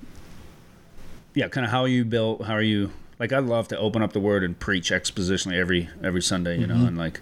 [1.35, 2.44] yeah, kind of how you built.
[2.44, 2.90] How are you?
[3.18, 6.66] Like I love to open up the Word and preach expositionally every every Sunday, you
[6.66, 6.81] Mm-hmm.
[6.81, 7.20] know, and like,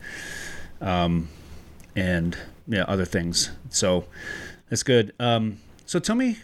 [0.80, 1.28] um,
[1.96, 3.50] and yeah, other things.
[3.70, 4.04] So
[4.68, 5.12] that's good.
[5.18, 6.38] Um, so tell me,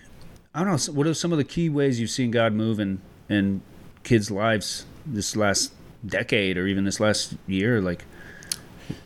[0.54, 3.00] I don't know, what are some of the key ways you've seen God move in
[3.28, 3.60] in
[4.02, 5.72] kids' lives this last
[6.04, 7.80] decade or even this last year?
[7.80, 8.04] Like,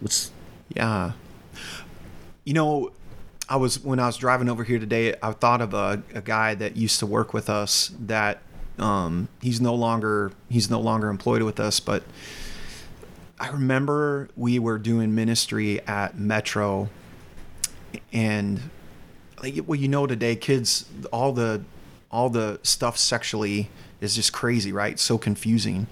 [0.01, 0.31] what's
[0.75, 1.13] Yeah.
[2.45, 2.91] You know,
[3.49, 6.55] I was when I was driving over here today, I thought of a, a guy
[6.55, 8.43] that used to work with us that
[8.79, 12.03] um, he's no longer he's no longer employed with us, but
[13.41, 16.91] I remember we were doing ministry at Metro
[18.13, 18.61] and
[19.43, 21.63] like well you know today kids all the
[22.11, 24.99] all the stuff sexually is just crazy, right?
[24.99, 25.87] So confusing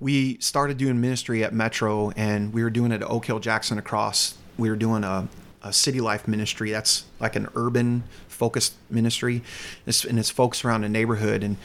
[0.00, 3.78] we started doing ministry at Metro and we were doing it at Oak Hill Jackson
[3.78, 4.36] across.
[4.58, 5.28] We were doing a,
[5.64, 6.70] a city life ministry.
[6.70, 9.42] That's like an urban focused ministry.
[9.86, 11.42] It's, and it's folks around the neighborhood.
[11.42, 11.56] And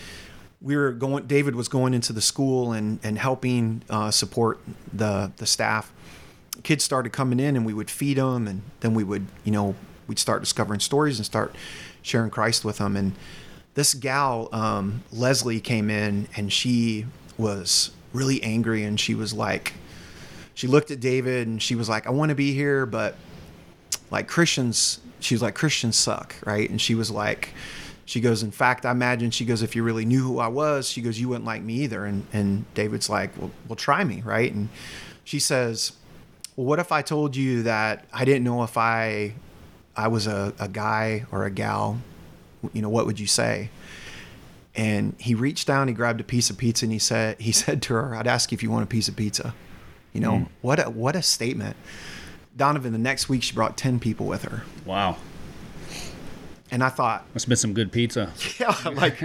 [0.62, 4.60] we were going, David was going into the school and, and helping uh, support
[4.92, 5.92] the, the staff.
[6.64, 9.76] Kids started coming in and we would feed them and then we would, you know,
[10.08, 11.56] we'd start discovering stories and start
[12.02, 12.96] sharing Christ with them.
[12.96, 13.14] And
[13.76, 17.06] this gal, um, Leslie, came in and she
[17.38, 19.74] was really angry and she was like,
[20.54, 23.16] she looked at David and she was like, I want to be here, but
[24.12, 26.69] like Christians, she was like, Christians suck, right?
[26.69, 27.54] And she was like,
[28.06, 30.89] she goes, in fact, I imagine she goes, if you really knew who I was,
[30.89, 32.06] she goes, you wouldn't like me either.
[32.06, 34.52] And and David's like, well, well, try me, right?
[34.52, 34.69] And
[35.24, 35.91] she says,
[36.56, 39.36] well, what if I told you that I didn't know if I
[39.95, 42.02] I was a, a guy or a gal?
[42.74, 43.69] You know, what would you say?
[44.74, 47.84] And he reached down, he grabbed a piece of pizza, and he said, he said
[47.84, 49.54] to her, "I'd ask you if you want a piece of pizza."
[50.13, 50.48] You know, mm.
[50.62, 51.78] what a what a statement.
[52.60, 55.17] Donovan, the next week she brought ten people with her, wow?
[56.72, 58.32] and I thought, Must have been some good pizza.
[58.60, 59.19] yeah, like,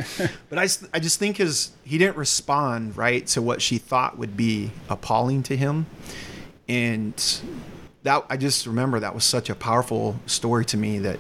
[0.49, 4.37] but I, I just think his he didn't respond right to what she thought would
[4.37, 5.87] be appalling to him,
[6.68, 7.14] and
[8.05, 11.18] that I just remember that was such a powerful story to me that,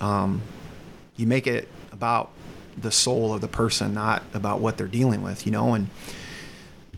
[0.00, 0.40] um,
[1.16, 2.30] you make it about
[2.76, 5.88] the soul of the person, not about what they're dealing with, you know, and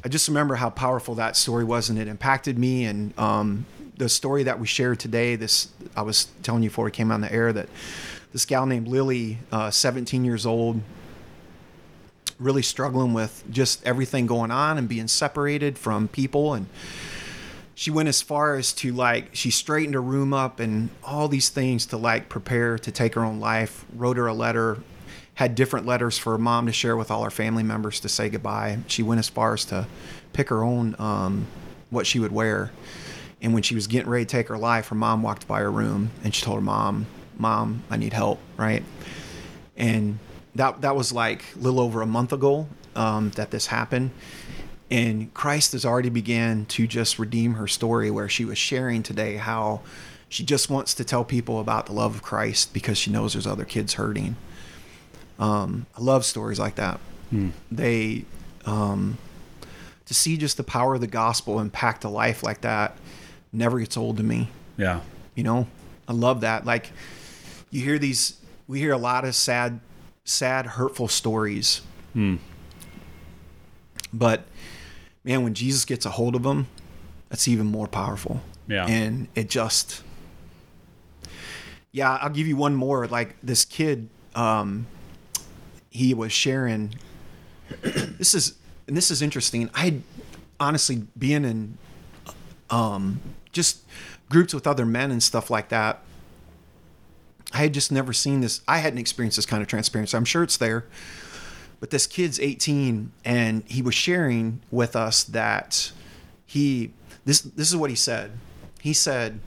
[0.04, 2.84] I just remember how powerful that story was, and it impacted me.
[2.84, 3.66] And um,
[3.96, 7.20] the story that we shared today, this I was telling you before we came on
[7.20, 7.68] the air that
[8.32, 10.80] this gal named Lily, uh, 17 years old,
[12.38, 16.66] really struggling with just everything going on and being separated from people, and
[17.74, 21.48] she went as far as to like she straightened her room up and all these
[21.48, 23.84] things to like prepare to take her own life.
[23.94, 24.78] Wrote her a letter
[25.36, 28.30] had different letters for her mom to share with all her family members to say
[28.30, 28.78] goodbye.
[28.86, 29.86] She went as far as to
[30.32, 31.46] pick her own um,
[31.90, 32.70] what she would wear.
[33.42, 35.70] And when she was getting ready to take her life, her mom walked by her
[35.70, 38.82] room and she told her mom, "Mom, I need help." Right?
[39.76, 40.18] And
[40.54, 44.10] that that was like a little over a month ago um, that this happened.
[44.90, 49.36] And Christ has already began to just redeem her story, where she was sharing today
[49.36, 49.80] how
[50.28, 53.46] she just wants to tell people about the love of Christ because she knows there's
[53.46, 54.36] other kids hurting.
[55.38, 57.00] Um, I love stories like that.
[57.70, 58.24] They,
[58.64, 59.18] um,
[60.06, 62.96] to see just the power of the gospel impact a life like that
[63.56, 64.48] never gets old to me.
[64.76, 65.00] Yeah.
[65.34, 65.66] You know,
[66.06, 66.64] I love that.
[66.64, 66.92] Like,
[67.70, 69.80] you hear these, we hear a lot of sad,
[70.24, 71.80] sad, hurtful stories.
[74.12, 74.44] But
[75.24, 76.68] man, when Jesus gets a hold of them,
[77.28, 78.40] that's even more powerful.
[78.68, 78.86] Yeah.
[78.86, 80.02] And it just,
[81.92, 83.06] yeah, I'll give you one more.
[83.06, 84.86] Like this kid, um,
[85.90, 86.94] he was sharing.
[87.82, 88.54] this is
[88.86, 89.70] and this is interesting.
[89.74, 90.00] I
[90.60, 91.78] honestly being in
[92.70, 93.20] um,
[93.56, 93.82] just
[94.28, 96.02] groups with other men and stuff like that.
[97.52, 98.60] I had just never seen this.
[98.68, 100.16] I hadn't experienced this kind of transparency.
[100.16, 100.84] I'm sure it's there,
[101.80, 105.92] but this kid's 18 and he was sharing with us that
[106.44, 106.92] he
[107.24, 108.32] this this is what he said.
[108.80, 109.40] He said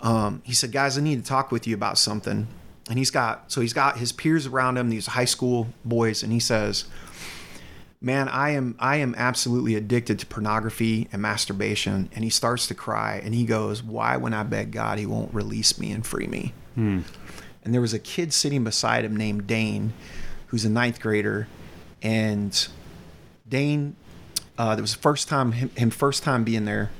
[0.00, 2.46] um, he said, "Guys, I need to talk with you about something."
[2.88, 6.32] and he's got so he's got his peers around him, these high school boys, and
[6.32, 6.84] he says,
[8.00, 12.74] "Man, I am I am absolutely addicted to pornography and masturbation." And he starts to
[12.74, 16.26] cry, and he goes, "Why, when I beg God, He won't release me and free
[16.26, 16.52] me?"
[17.64, 19.92] And there was a kid sitting beside him named Dane,
[20.48, 21.48] who's a ninth grader,
[22.02, 22.68] and
[23.48, 23.96] Dane,
[24.56, 26.90] uh, that was the first time him, him first time being there.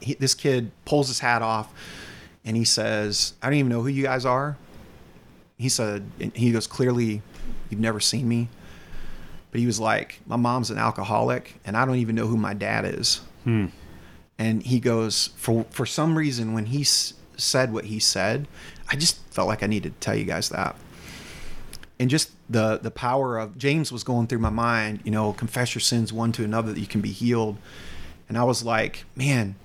[0.00, 1.72] He, this kid pulls his hat off,
[2.44, 4.56] and he says, "I don't even know who you guys are."
[5.56, 7.22] He said, and he goes, "Clearly,
[7.70, 8.48] you've never seen me."
[9.50, 12.54] But he was like, "My mom's an alcoholic, and I don't even know who my
[12.54, 13.66] dad is." Hmm.
[14.38, 18.46] And he goes, "For for some reason, when he s- said what he said,
[18.88, 20.76] I just felt like I needed to tell you guys that."
[21.98, 25.74] and just the the power of James was going through my mind, you know, confess
[25.74, 27.58] your sins one to another that you can be healed.
[28.26, 29.56] And I was like, man,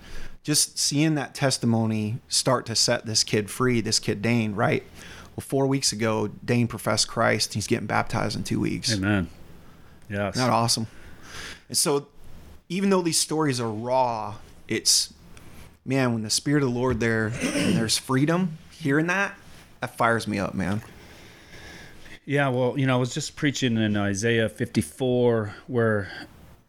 [0.44, 4.84] just seeing that testimony start to set this kid free, this kid Dane, right?
[5.36, 7.54] Well, four weeks ago, Dane professed Christ.
[7.54, 8.94] He's getting baptized in two weeks.
[8.94, 9.30] Amen.
[10.10, 10.36] Yes.
[10.36, 10.88] Isn't awesome?
[11.68, 12.08] And so,
[12.70, 14.36] even though these stories are raw,
[14.68, 15.14] it's
[15.86, 18.58] man, when the Spirit of the Lord there, and there's freedom.
[18.72, 19.36] Hearing that,
[19.82, 20.82] that fires me up, man.
[22.26, 26.12] Yeah, well, you know, I was just preaching in Isaiah 54 where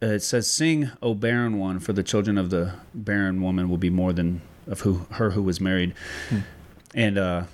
[0.02, 3.90] it says, "Sing, O barren one, for the children of the barren woman will be
[3.90, 5.94] more than of who her who was married."
[6.94, 7.44] And uh,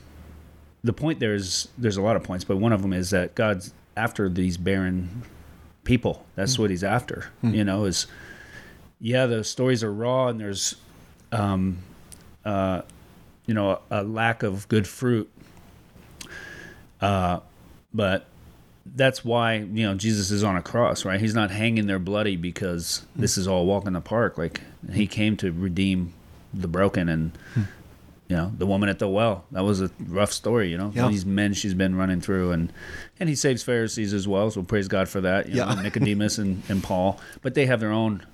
[0.82, 3.34] the point there is, there's a lot of points, but one of them is that
[3.34, 5.22] God's after these barren
[5.84, 6.24] people.
[6.34, 7.26] That's what He's after.
[7.42, 8.06] You know, is
[9.00, 10.76] yeah, the stories are raw, and there's,
[11.32, 11.78] um,
[12.44, 12.82] uh,
[13.46, 15.30] you know, a, a lack of good fruit.
[17.00, 17.40] Uh,
[17.92, 18.26] but
[18.94, 21.20] that's why you know Jesus is on a cross, right?
[21.20, 24.38] He's not hanging there bloody because this is all walk in the park.
[24.38, 24.60] Like
[24.92, 26.12] he came to redeem
[26.54, 27.32] the broken and
[28.32, 29.44] you know the woman at the well.
[29.52, 30.90] That was a rough story, you know.
[30.94, 31.08] Yeah.
[31.08, 32.72] These men she's been running through, and
[33.20, 34.50] and he saves Pharisees as well.
[34.50, 35.48] So praise God for that.
[35.50, 35.74] You Yeah.
[35.74, 38.24] know, Nicodemus and and Paul, but they have their own.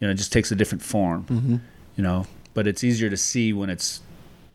[0.00, 1.24] You know, it just takes a different form.
[1.24, 1.56] Mm-hmm.
[1.96, 4.02] You know, but it's easier to see when it's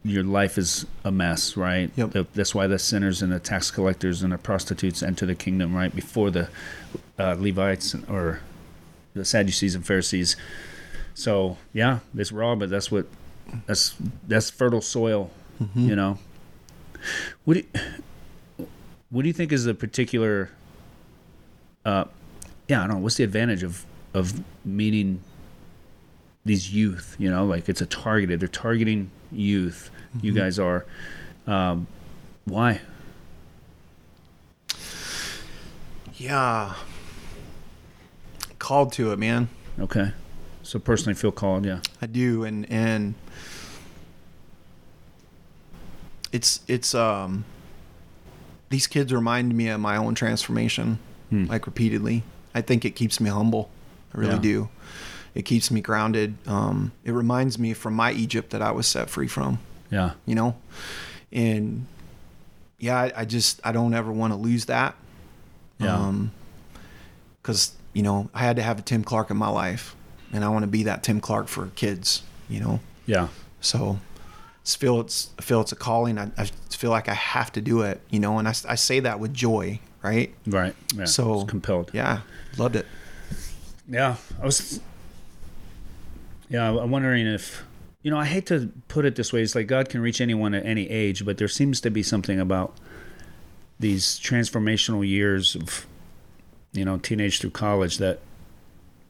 [0.05, 1.89] your life is a mess, right?
[1.95, 2.11] Yep.
[2.11, 5.73] The- that's why the sinners and the tax collectors and the prostitutes enter the kingdom,
[5.75, 5.93] right?
[5.95, 6.49] Before the
[7.17, 8.41] uh, Levites or
[9.15, 10.35] the Sadducees and Pharisees.
[11.15, 13.07] So yeah, it's raw, but that's what
[13.65, 13.95] that's
[14.27, 15.31] that's fertile soil,
[15.75, 16.17] you know.
[17.45, 18.67] What do you,
[19.09, 20.49] what do you think is the particular?
[21.85, 22.05] Uh,
[22.67, 23.03] yeah, I don't know.
[23.03, 25.21] What's the advantage of of meeting
[26.45, 27.15] these youth?
[27.19, 28.39] You know, like it's a targeted.
[28.39, 29.91] They're targeting youth.
[30.21, 30.85] You guys are.
[31.47, 31.87] Um,
[32.45, 32.81] why?
[36.15, 36.75] Yeah.
[38.59, 39.49] Called to it, man.
[39.79, 40.11] Okay.
[40.63, 41.65] So personally, feel called.
[41.65, 41.79] Yeah.
[42.01, 43.15] I do, and and
[46.31, 47.45] it's it's um
[48.69, 50.97] these kids remind me of my own transformation,
[51.29, 51.45] Hmm.
[51.45, 52.23] like repeatedly.
[52.55, 53.69] I think it keeps me humble.
[54.13, 54.39] I really Yeah.
[54.39, 54.69] do.
[55.35, 56.35] It keeps me grounded.
[56.47, 59.59] Um, it reminds me from my Egypt that I was set free from.
[59.91, 60.11] Yeah.
[60.25, 60.55] You know,
[61.31, 61.85] and
[62.79, 64.95] yeah, I, I just I don't ever want to lose that.
[65.79, 65.95] Yeah.
[65.95, 66.31] Um,
[67.41, 69.95] because you know I had to have a Tim Clark in my life,
[70.33, 72.23] and I want to be that Tim Clark for kids.
[72.49, 73.29] You know, Yeah.
[73.61, 73.99] so
[74.61, 76.17] it's feel it's I feel it's a calling.
[76.19, 78.01] I, I feel like I have to do it.
[78.09, 80.33] You know, and I, I say that with joy, right?
[80.45, 80.75] Right.
[80.93, 81.05] Yeah.
[81.05, 81.91] So It's compelled.
[81.93, 82.21] Yeah,
[82.57, 82.85] loved it.
[83.87, 84.79] Yeah, I was.
[86.49, 87.63] Yeah, I'm wondering if
[88.03, 88.17] you know.
[88.17, 89.41] I hate to put it this way.
[89.41, 92.39] It's like God can reach anyone at any age, but there seems to be something
[92.39, 92.75] about
[93.79, 95.85] these transformational years of,
[96.73, 98.19] you know, teenage through college that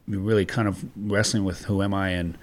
[0.08, 2.38] really kind of wrestling with who am I and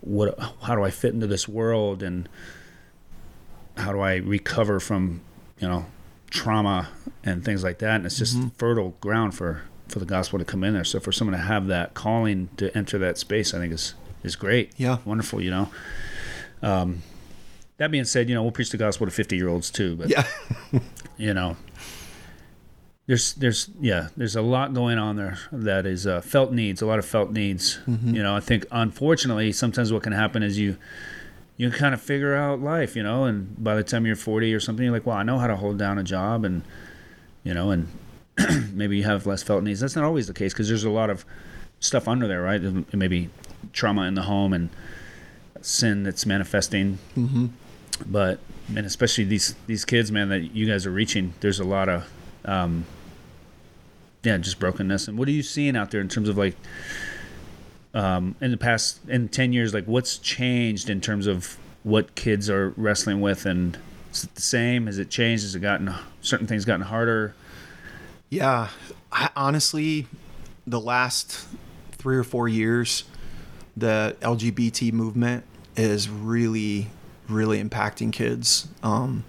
[0.00, 2.28] what how do I fit into this world and
[3.76, 5.20] how do I recover from
[5.58, 5.86] you know
[6.30, 6.88] trauma
[7.24, 7.96] and things like that.
[7.96, 10.84] And it's just fertile ground for for the gospel to come in there.
[10.84, 14.36] So for someone to have that calling to enter that space I think is is
[14.36, 14.72] great.
[14.76, 14.98] Yeah.
[15.04, 15.68] wonderful you know.
[16.62, 17.02] Um
[17.76, 20.08] that being said you know we'll preach the gospel to 50 year olds too but
[20.10, 20.26] Yeah,
[21.16, 21.56] you know
[23.06, 26.86] there's there's yeah there's a lot going on there that is uh, felt needs a
[26.86, 27.78] lot of felt needs.
[27.86, 30.76] You know i think unfortunately sometimes what can happen is you
[31.56, 34.60] you kind of figure out life you know and by the time you're 40 or
[34.60, 36.62] something you're like well i know how to hold down a job and
[37.42, 37.88] you know and
[38.72, 39.78] maybe you have less felt needs.
[39.78, 41.24] That's not always the case because there's a lot of
[41.78, 42.60] stuff under there right?
[42.92, 43.30] Maybe
[43.72, 44.70] trauma in the home and
[45.60, 46.98] sin that's manifesting.
[47.14, 47.46] Hmm
[48.06, 48.40] but
[48.74, 52.08] and especially these these kids man that you guys are reaching there's a lot of
[52.44, 52.84] um
[54.22, 56.56] yeah just brokenness and what are you seeing out there in terms of like
[57.94, 62.48] um in the past in 10 years like what's changed in terms of what kids
[62.50, 63.78] are wrestling with and
[64.14, 64.86] Is it the same?
[64.86, 65.42] Has it changed?
[65.42, 67.34] Has it gotten certain things gotten harder?
[68.30, 68.68] Yeah,
[69.10, 70.06] I, honestly,
[70.66, 71.46] the last
[71.92, 73.04] three or four years,
[73.76, 75.44] the LGBT movement
[75.76, 76.88] is really,
[77.28, 78.68] really impacting kids.
[78.84, 79.24] Um,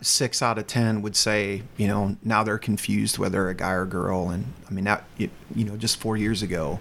[0.00, 3.86] six out of ten would say, you know, now they're confused whether a guy or
[3.86, 6.80] girl, and I mean that, you you know, just four years ago,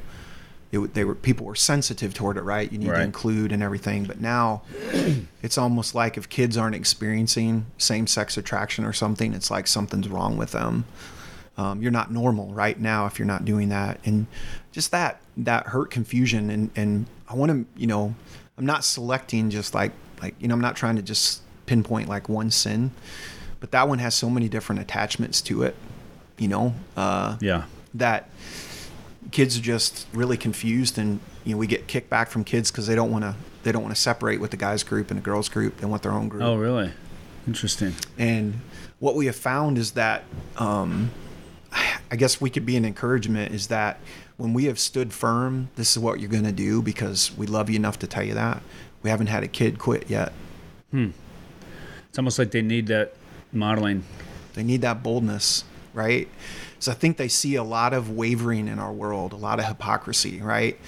[0.72, 2.72] it, they were people were sensitive toward it, right?
[2.72, 2.98] You need Right.
[2.98, 4.64] to include and everything, but now
[5.44, 10.38] it's almost like if kids aren't experiencing same-sex attraction or something, it's like something's wrong
[10.38, 10.86] with them.
[11.58, 14.28] Um, you're not normal right now if you're not doing that, and
[14.72, 18.14] just that that hurt confusion, and and I want to, you know,
[18.58, 19.92] I'm not selecting just like
[20.22, 22.92] like you know, I'm not trying to just pinpoint like one sin,
[23.60, 25.76] but that one has so many different attachments to it,
[26.38, 26.74] you know.
[26.98, 27.64] Uh, Yeah.
[27.94, 28.30] that
[29.32, 32.86] kids are just really confused and you know we get kicked back from kids because
[32.88, 35.24] they don't want to they don't want to separate with the guys group and the
[35.24, 36.92] girls group they want their own group Oh, really?
[37.48, 37.94] Interesting.
[38.18, 38.60] and
[39.00, 40.24] what we have found is that
[40.58, 41.10] um,
[42.12, 44.00] i guess we could be an encouragement is that
[44.38, 47.70] when we have stood firm this is what you're going to do because we love
[47.70, 48.62] you enough to tell you that
[49.04, 50.32] we haven't had a kid quit yet
[52.16, 53.14] It's almost like they need that
[53.52, 54.06] modeling.
[54.54, 56.30] They need that boldness, right?
[56.80, 59.66] So I think they see a lot of wavering in our world, a lot of
[59.66, 60.80] hypocrisy, right?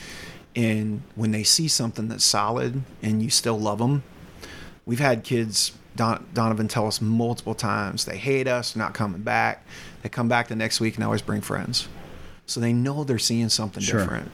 [0.55, 4.03] And when they see something that's solid and you still love them,
[4.85, 9.65] we've had kids, Don, Donovan tell us multiple times, they hate us, not coming back.
[10.03, 11.89] They come back the next week and always bring friends.
[12.45, 13.99] So they know they're seeing something Sure.
[13.99, 14.31] different.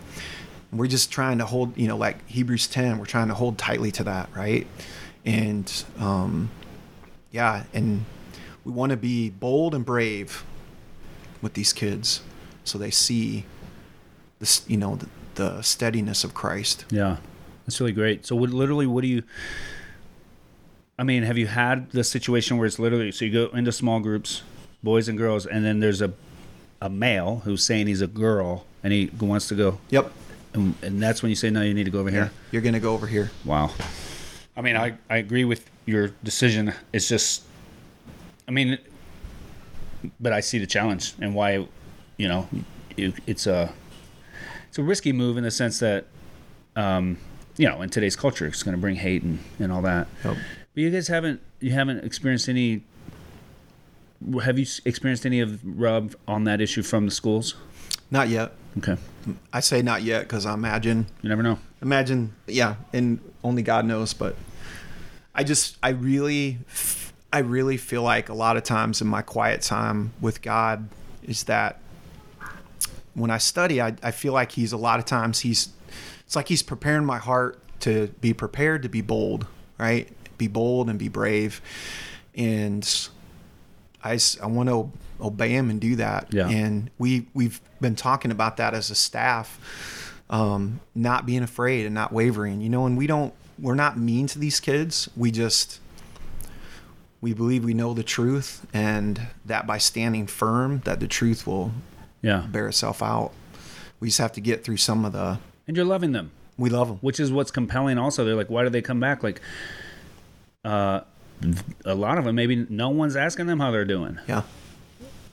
[0.69, 3.57] And we're just trying to hold, you know, like Hebrews 10, we're trying to hold
[3.57, 4.67] tightly to that, right?
[5.25, 6.51] And, um,
[7.34, 8.05] yeah, and
[8.63, 10.45] we want to be bold and brave
[11.41, 12.21] with these kids
[12.63, 13.43] so they see
[14.39, 17.17] this you know the, the steadiness of christ Yeah.
[17.65, 18.25] That's really great.
[18.25, 19.23] So, what literally, what do you?
[20.99, 24.01] I mean, have you had the situation where it's literally so you go into small
[24.01, 24.41] groups,
[24.84, 26.11] boys and girls, and then there's a
[26.81, 30.11] a male who's saying he's a girl and he wants to go, yep
[30.53, 32.31] and, and that's when you say no, you need to go over yeah here.
[32.51, 33.71] you're gonna go over here Wow.
[34.57, 36.73] I mean, I, I agree with your decision.
[36.91, 37.43] is just,
[38.47, 38.77] I mean,
[40.19, 41.67] but I see the challenge and why,
[42.17, 42.47] you know,
[42.97, 43.71] it, it's a
[44.69, 46.05] it's a risky move in the sense that,
[46.75, 47.17] um,
[47.57, 50.07] you know, in today's culture, it's going to bring hate and, and all that.
[50.23, 50.38] But
[50.73, 52.84] you guys haven't you haven't experienced any.
[54.43, 57.55] Have you experienced any of rub on that issue from the schools?
[58.11, 58.95] not yet Okay,
[59.51, 61.57] i say not yet because i imagine you never know.
[61.81, 64.36] imagine yeah and only god knows but
[65.36, 66.57] i just i really
[67.31, 70.88] i really feel like a lot of times in my quiet time with god
[71.23, 71.79] is that
[73.13, 75.69] when i study i, I feel like he's a lot of times he's
[76.25, 79.45] it's like he's preparing my heart to be prepared to be bold
[79.77, 80.07] right?
[80.38, 81.61] Be bold and be brave.
[82.36, 82.88] And
[84.03, 86.27] I, I want to obey him and do that.
[86.31, 86.49] Yeah.
[86.49, 91.93] and we we've been talking about that as a staff um, not being afraid and
[91.93, 92.61] not wavering.
[92.61, 93.34] You know and we don't
[93.64, 95.09] we're not mean to these kids.
[95.16, 95.80] We just
[97.22, 101.72] we believe we know the truth and that by standing firm that the truth will
[102.22, 103.32] Yeah, bear itself out.
[104.01, 106.32] We just have to get through some of the and you're loving them.
[106.57, 108.26] we love them which is what's compelling also.
[108.26, 109.24] They're like why do they come back?
[109.24, 109.41] Like
[110.66, 111.01] uh
[111.86, 114.20] a lot of them maybe no one's asking them how they're doing.
[114.28, 114.43] Yeah.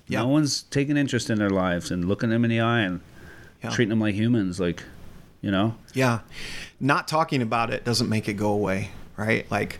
[0.07, 0.21] Yeah.
[0.21, 3.01] No one's taking interest in their lives and looking them in the eye and
[3.63, 3.71] yeah.
[3.71, 4.59] treating them like humans.
[4.61, 4.85] Like
[5.41, 5.75] you know?
[5.95, 6.21] Yeah.
[6.79, 9.49] Not talking about it doesn't make it go away right?
[9.51, 9.79] Like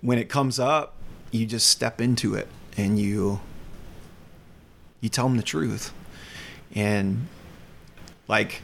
[0.00, 0.96] when it comes up
[1.30, 3.40] you just step into it and you
[5.00, 5.92] you tell them the truth.
[6.74, 7.28] And
[8.26, 8.62] like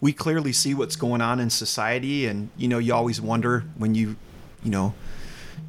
[0.00, 3.94] we clearly see what's going on in society and you know you always wonder when
[3.94, 4.16] you
[4.62, 4.94] you know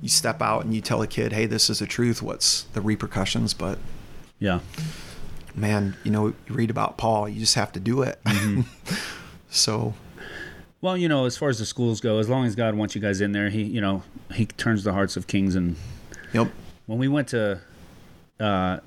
[0.01, 2.21] you step out and you tell a kid hey this is the truth.
[2.21, 3.53] What's the repercussions?
[3.53, 3.77] But
[4.39, 4.59] yeah
[5.55, 8.19] man you know you read about paul you just have to do it.
[9.53, 9.93] So
[10.81, 13.01] well you know as far as the schools go as long as god wants you
[13.01, 14.01] guys in there he you know
[14.33, 15.55] he turns the hearts of kings.
[15.55, 15.75] And
[16.33, 16.51] yep.
[16.87, 17.61] when we went to
[18.39, 18.79] uh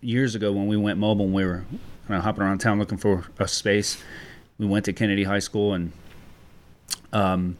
[0.00, 1.64] years ago when we went mobile and we were
[2.06, 4.00] kind of hopping around town looking for a space
[4.56, 5.90] we went to kennedy high school and
[7.12, 7.56] um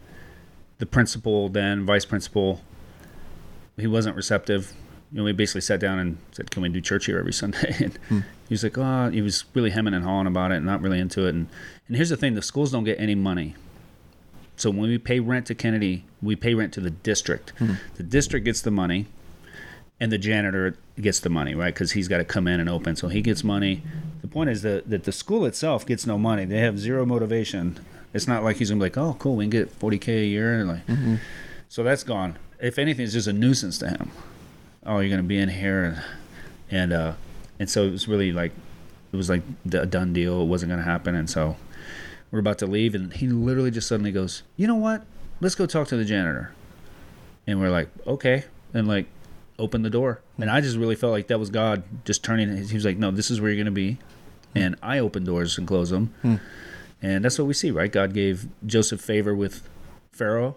[0.79, 2.61] the principal then vice principal
[3.77, 4.75] he wasn't receptive
[5.13, 7.75] you know we basically sat down and said can we do church here every sunday
[8.11, 10.81] and he was like oh he was really hemming and hawing about it and not
[10.81, 11.49] really into it and
[11.89, 13.55] and here's the thing the schools don't get any money
[14.57, 17.75] so when we pay rent to kennedy we pay rent to the district hmm.
[17.97, 19.07] the district gets the money
[20.01, 21.73] and the janitor gets the money, right?
[21.73, 23.83] Because he's got to come in and open, so he gets money.
[24.21, 26.45] The point is that that the school itself gets no money.
[26.45, 27.79] They have zero motivation.
[28.13, 30.25] It's not like he's gonna be like, oh, cool, we can get forty k a
[30.25, 31.17] year, and like, mm-hmm.
[31.69, 32.39] So that's gone.
[32.61, 34.11] If anything, it's just a nuisance to him.
[34.87, 36.03] Oh, you're gonna be in here, and
[36.71, 37.13] and uh,
[37.59, 38.53] and so it was really like
[39.13, 40.43] it was like a done deal.
[40.43, 41.57] It wasn't gonna happen, and so
[42.31, 45.05] we're about to leave, and he literally just suddenly goes, "You know what?
[45.41, 46.53] Let's go talk to the janitor."
[47.47, 49.07] And we're like, "Okay," and like
[49.59, 50.21] open the door.
[50.39, 52.55] And I just really felt like that was God just turning.
[52.67, 53.99] He was like, "No, this is where you're gonna be,"
[54.55, 56.13] and I open doors and close them.
[57.03, 57.91] And that's what we see, right?
[57.93, 59.69] God gave Joseph favor with
[60.13, 60.57] Pharaoh,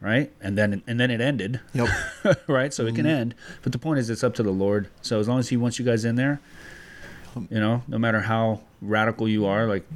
[0.00, 0.32] right?
[0.40, 1.88] And then and then it ended, Yep.
[2.48, 2.72] right?
[2.72, 3.34] So it can end.
[3.62, 4.88] But the point is, it's up to the Lord.
[5.02, 6.40] So as long as He wants you guys in there,
[7.50, 9.86] you know, no matter how radical you are, like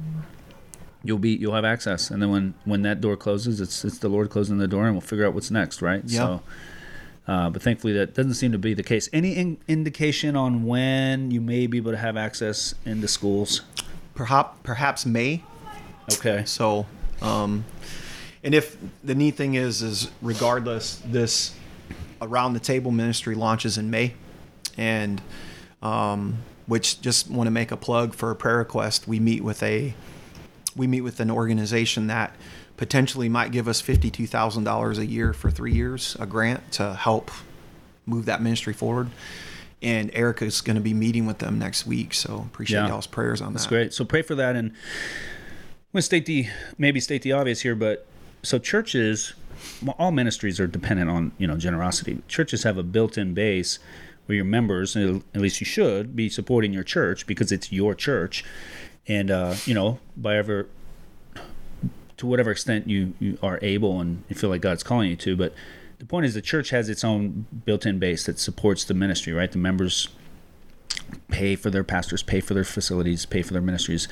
[1.03, 2.09] you'll be you'll have access.
[2.11, 4.93] And then when when that door closes, it's it's the Lord closing the door, and
[4.93, 6.03] we'll figure out what's next, right?
[6.05, 6.19] Yeah.
[6.19, 6.41] So.
[7.27, 9.07] Uh, but thankfully, that doesn't seem to be the case.
[9.13, 13.61] Any in- indication on when you may be able to have access into schools?
[14.15, 15.43] Perhaps perhaps May.
[16.13, 16.43] Okay.
[16.45, 16.87] So,
[17.21, 17.63] um,
[18.43, 21.53] and if the neat thing is, is regardless, this
[22.21, 24.13] around the table ministry launches in May,
[24.77, 25.21] and
[25.81, 26.37] um,
[26.67, 29.07] which just want to make a plug for a prayer request.
[29.07, 29.93] We meet with a
[30.75, 32.35] we meet with an organization that
[32.77, 36.93] potentially might give us fifty-two thousand dollars a year for three years, a grant to
[36.93, 37.29] help
[38.05, 39.09] move that ministry forward.
[39.83, 42.89] And Erica's going to be meeting with them next week, so appreciate Yeah.
[42.89, 43.69] y'all's prayers on That's that.
[43.69, 43.93] great.
[43.93, 44.75] So pray for that, and I'm
[45.93, 48.05] gonna state the maybe state the obvious here, but
[48.43, 49.33] so churches,
[49.97, 52.21] all ministries are dependent on you know generosity.
[52.27, 53.79] Churches have a built-in base
[54.25, 58.43] where your members, at least you should, be supporting your church because it's your church,
[59.07, 60.67] and uh, you know by ever
[62.17, 65.35] to whatever extent you, you are able and you feel like God's calling you to,
[65.35, 65.55] but
[65.97, 69.51] the point is the church has its own built-in base that supports the ministry, right?
[69.51, 70.07] The members
[71.29, 74.07] pay for their pastors, pay for their facilities, pay for their ministries.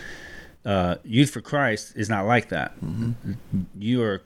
[0.66, 2.74] Uh, Youth for Christ is not like that.
[3.78, 4.22] You are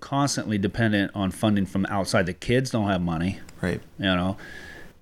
[0.00, 2.26] constantly dependent on funding from outside.
[2.26, 3.80] The kids don't have money, Right.
[3.98, 4.36] you know,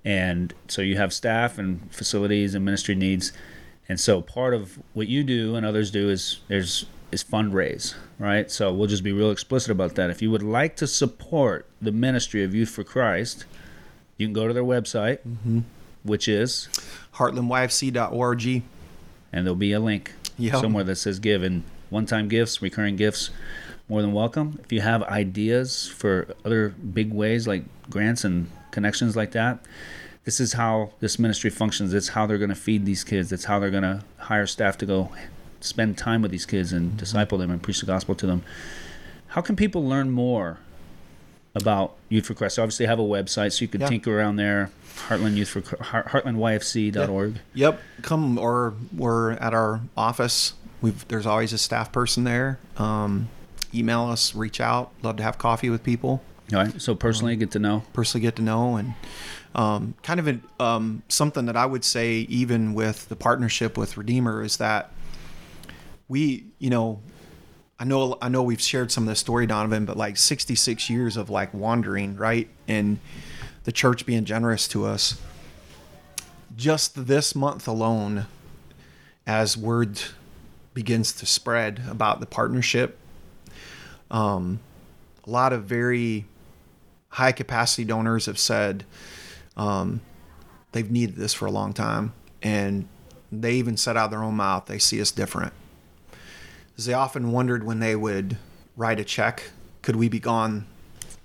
[0.03, 3.31] and so you have staff and facilities and ministry needs.
[3.87, 8.49] And so part of what you do and others do is there's is fundraise, right?
[8.49, 10.09] So we'll just be real explicit about that.
[10.09, 13.45] If you would like to support the ministry of Youth for Christ,
[14.17, 15.19] you can go to their website,
[16.03, 16.67] which is
[17.13, 18.45] HeartlandYFC.org.
[19.31, 20.55] and there'll be a link Yep.
[20.55, 23.29] somewhere that says give and one-time gifts recurring gifts
[23.87, 24.59] more than welcome.
[24.63, 29.63] If you have ideas for other big ways like grants and connections like that
[30.25, 31.93] this is how this ministry functions.
[31.93, 33.31] It's how they're going to feed these kids.
[33.31, 35.11] It's how they're going to hire staff to go
[35.61, 36.97] spend time with these kids and mm-hmm.
[36.97, 38.43] disciple them and preach the gospel to them.
[39.27, 40.59] How can people learn more
[41.55, 42.59] about Youth for Christ?
[42.59, 43.87] Obviously, have a website, so you could Yeah.
[43.87, 44.69] tinker around there.
[45.07, 47.39] Heartland Youth for Heart- HeartlandYFC.org.
[47.53, 47.81] Yep.
[48.01, 50.53] Come or we're at our office.
[50.81, 52.59] We've there's always a staff person there.
[52.77, 53.29] Um,
[53.73, 54.91] email us, reach out.
[55.01, 56.21] Love to have coffee with people.
[56.53, 56.81] All right.
[56.81, 57.83] So personally, get to know.
[57.93, 58.93] Personally, get to know and
[59.55, 64.43] um, kind of um, something that I would say even with the partnership with Redeemer
[64.43, 64.91] is that
[66.07, 67.01] we, you know,
[67.77, 71.17] I know I know we've shared some of the story, Donovan, but like 66 years
[71.17, 72.47] of like wandering, right?
[72.67, 72.99] And
[73.65, 75.19] the church being generous to us.
[76.55, 78.27] Just this month alone,
[79.27, 79.99] as word
[80.73, 82.97] begins to spread about the partnership,
[84.09, 84.59] um,
[85.25, 86.25] a lot of very
[87.09, 88.85] high capacity donors have said
[89.57, 89.99] um,
[90.71, 92.87] they've needed this for a long time, and
[93.31, 95.51] they even said out of their own mouth they see us different.
[96.75, 98.37] 'Cause they often wondered when they would
[98.75, 99.43] write a check,
[99.81, 100.65] could we be gone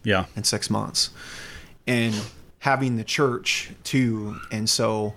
[0.05, 0.27] Yeah.
[0.37, 1.11] in six months?
[1.87, 2.15] And
[2.61, 4.37] having the church too.
[4.53, 5.15] And so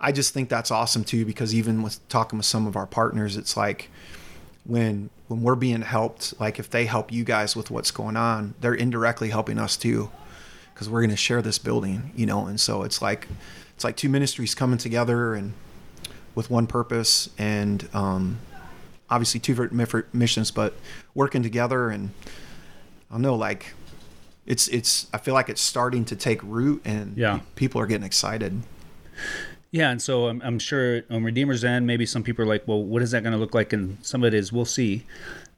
[0.00, 3.36] I just think that's awesome too, because even with talking with some of our partners,
[3.36, 3.88] it's like
[4.64, 8.54] when when we're being helped, like if they help you guys with what's going on,
[8.60, 10.08] they're indirectly helping us too.
[10.74, 13.26] Because we're gonna share this building, you know, and so it's like
[13.74, 15.54] it's like two ministries coming together and
[16.34, 18.38] with one purpose and um
[19.10, 20.74] obviously two different missions, but
[21.14, 22.10] working together and
[23.10, 23.74] I don't know, like
[24.46, 27.40] it's it's I feel like it's starting to take root and Yeah.
[27.54, 28.62] people are getting excited.
[29.72, 32.82] Yeah, and so I'm, I'm sure on Redeemer's end, maybe some people are like, well,
[32.82, 33.72] what is that going to look like?
[33.72, 35.04] And some of it is, we'll see.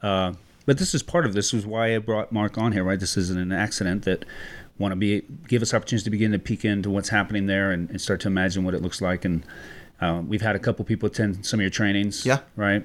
[0.02, 0.32] Uh,
[0.66, 1.52] but this is part of this.
[1.54, 2.98] is why I brought Mark on here, right?
[2.98, 4.24] This isn't an accident that
[4.78, 7.90] want to be give us opportunities to begin to peek into what's happening there and,
[7.90, 9.24] and start to imagine what it looks like.
[9.24, 9.44] And
[10.00, 12.40] uh, we've had a couple people attend some of your trainings, Yeah.
[12.56, 12.84] right?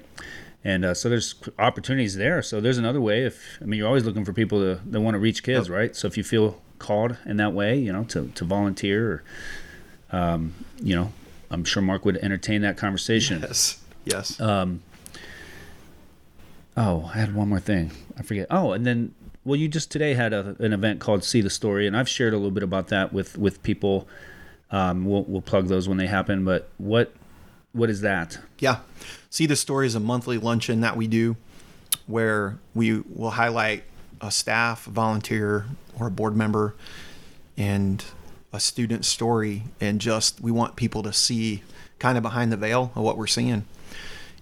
[0.64, 2.42] And uh, so there's opportunities there.
[2.42, 3.26] So there's another way.
[3.26, 5.96] If I mean, you're always looking for people to, that want to reach kids, right?
[5.96, 9.24] So if you feel called in that way, you know, to, to volunteer or
[10.18, 11.12] um, you know,
[11.52, 13.42] I'm sure Mark would entertain that conversation.
[13.42, 13.80] Yes.
[14.06, 14.40] Yes.
[16.78, 17.92] Oh, I had one more thing.
[18.18, 18.48] I forget.
[18.50, 19.14] Oh, and then
[19.46, 22.34] well, you just today had a, an event called See the Story, and I've shared
[22.34, 24.08] a little bit about that with with people.
[24.72, 26.46] Um, we'll we'll plug those when they happen.
[26.46, 27.14] But what
[27.74, 28.40] what is that?
[28.60, 28.80] Yeah.
[29.30, 31.36] See the Story is a monthly luncheon that we do
[32.08, 33.84] where we will highlight
[34.22, 35.66] a staff, volunteer,
[36.00, 36.76] or a board member
[37.58, 38.04] and
[38.52, 41.64] a student story and just we want people to see
[42.00, 43.66] kind of behind the veil of what we're seeing.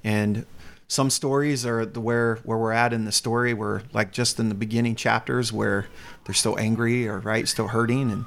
[0.03, 0.45] And
[0.87, 4.49] some stories are the where where we're at in the story where like just in
[4.49, 5.87] the beginning chapters where
[6.25, 8.25] they're still angry or right still hurting and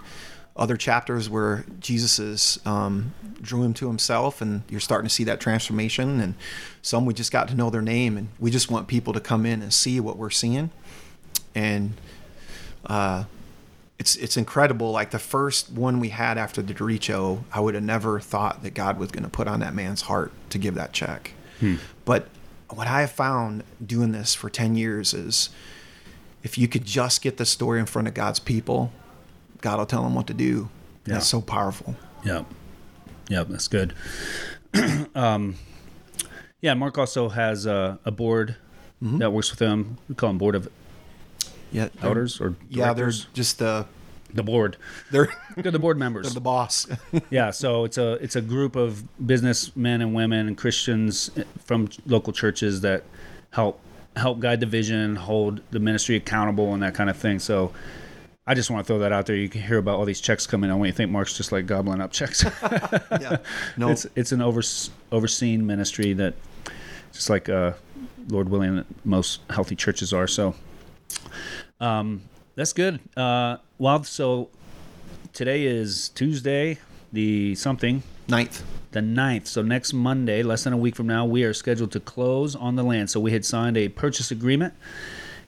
[0.57, 5.25] other chapters where Jesus is um, drew him to himself, and you're starting to see
[5.25, 6.21] that transformation.
[6.21, 6.35] And
[6.81, 9.45] some we just got to know their name, and we just want people to come
[9.47, 10.71] in and see what we're seeing.
[11.55, 11.95] And
[12.87, 13.25] uh,
[13.99, 14.93] it's it's incredible.
[14.93, 18.75] Like the first one we had after the derecho, I would have never thought that
[18.75, 21.33] God was going to put on that man's heart to give that check.
[21.59, 21.77] Hmm.
[22.05, 22.29] But
[22.71, 25.51] what I have found doing this for ten years is,
[26.45, 28.93] if you could just get the story in front of God's people
[29.65, 30.69] God will tell them what to do.
[31.07, 31.15] Yeah.
[31.15, 31.97] That's so powerful.
[32.23, 32.45] Yeah.
[33.31, 33.95] Yeah, That's good.
[35.15, 35.55] um,
[36.61, 36.75] yeah.
[36.75, 38.57] Mark also has a, a board
[39.03, 39.19] mm-hmm.
[39.19, 39.97] that works with them.
[40.07, 40.69] We call them board of
[41.73, 42.77] yeah, elders or directors.
[42.77, 43.87] yeah, they're just the
[44.35, 44.77] the board.
[45.11, 46.27] They're they're the board members.
[46.27, 46.87] They're the boss.
[47.31, 51.31] yeah, so it's a it's a group of businessmen and women and Christians
[51.65, 53.05] from local churches that
[53.53, 53.81] help
[54.15, 57.39] help guide the vision, hold the ministry accountable, and that kind of thing.
[57.39, 57.73] So
[58.47, 59.37] I just want to throw that out there.
[59.37, 60.79] You can hear about all these checks coming in.
[60.79, 62.45] When you think Mark's just like gobbling up checks.
[62.63, 63.39] yeah,
[63.77, 64.61] no, it's it's an over,
[65.11, 66.35] overseen ministry that,
[67.13, 67.73] just like uh,
[68.29, 70.27] Lord willing, most healthy churches are.
[70.27, 70.55] So,
[71.81, 72.23] um,
[72.55, 73.01] that's good.
[73.17, 74.51] Uh, well, so
[75.33, 76.79] today is Tuesday,
[77.15, 78.63] the something ninth.
[78.93, 79.47] The ninth.
[79.47, 82.77] So next Monday, less than a week from now, we are scheduled to close on
[82.77, 83.11] the land.
[83.11, 84.75] So we had signed a purchase agreement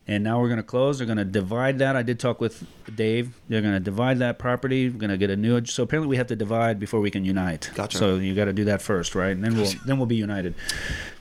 [0.09, 0.99] and now we're going to close.
[0.99, 1.97] They're going to divide that.
[1.97, 3.35] I did talk with Dave.
[3.49, 4.89] They're going to divide that property.
[4.89, 5.65] We're going to get a new.
[5.65, 7.71] So apparently, we have to divide before we can unite.
[7.75, 7.99] Gotcha.
[7.99, 9.33] So you got to do that first, right?
[9.33, 10.55] And then we'll then we'll be united.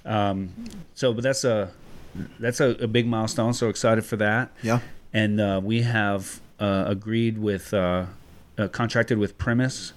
[0.06, 0.54] Um,
[0.94, 1.72] so, but that's a
[2.40, 3.54] that's a, a, big milestone.
[3.54, 4.52] So excited for that.
[4.62, 4.80] Yeah.
[5.14, 8.06] And uh, we have uh, agreed with uh,
[8.58, 9.94] uh contracted with Premise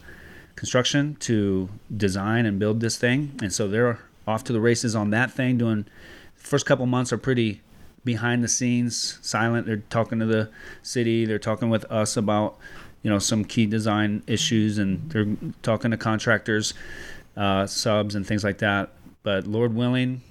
[0.57, 5.11] Construction to design and build this thing, and so they're off to the races on
[5.11, 5.59] that thing.
[5.59, 5.86] Doing
[6.34, 7.61] first couple months are pretty
[8.09, 9.66] behind the scenes, silent.
[9.66, 10.48] They're talking to the
[10.82, 11.26] city.
[11.26, 12.56] They're talking with us about
[13.02, 16.72] you know some key design issues, and they're talking to contractors,
[17.36, 18.94] uh, subs, and things like that.
[19.22, 20.22] But Lord willing,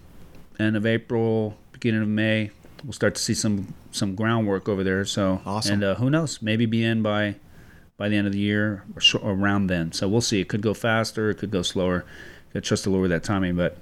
[0.60, 2.50] end of April, beginning of May,
[2.84, 5.06] we'll start to see some some groundwork over there.
[5.06, 5.74] So awesome.
[5.74, 6.42] And uh, who knows?
[6.42, 7.36] Maybe be in by
[7.96, 9.92] by the end of the year or, or around then.
[9.92, 10.42] So we'll see.
[10.42, 11.30] It could go faster.
[11.30, 12.06] It could go slower.
[12.56, 13.78] Got trust the Lord with that timing, but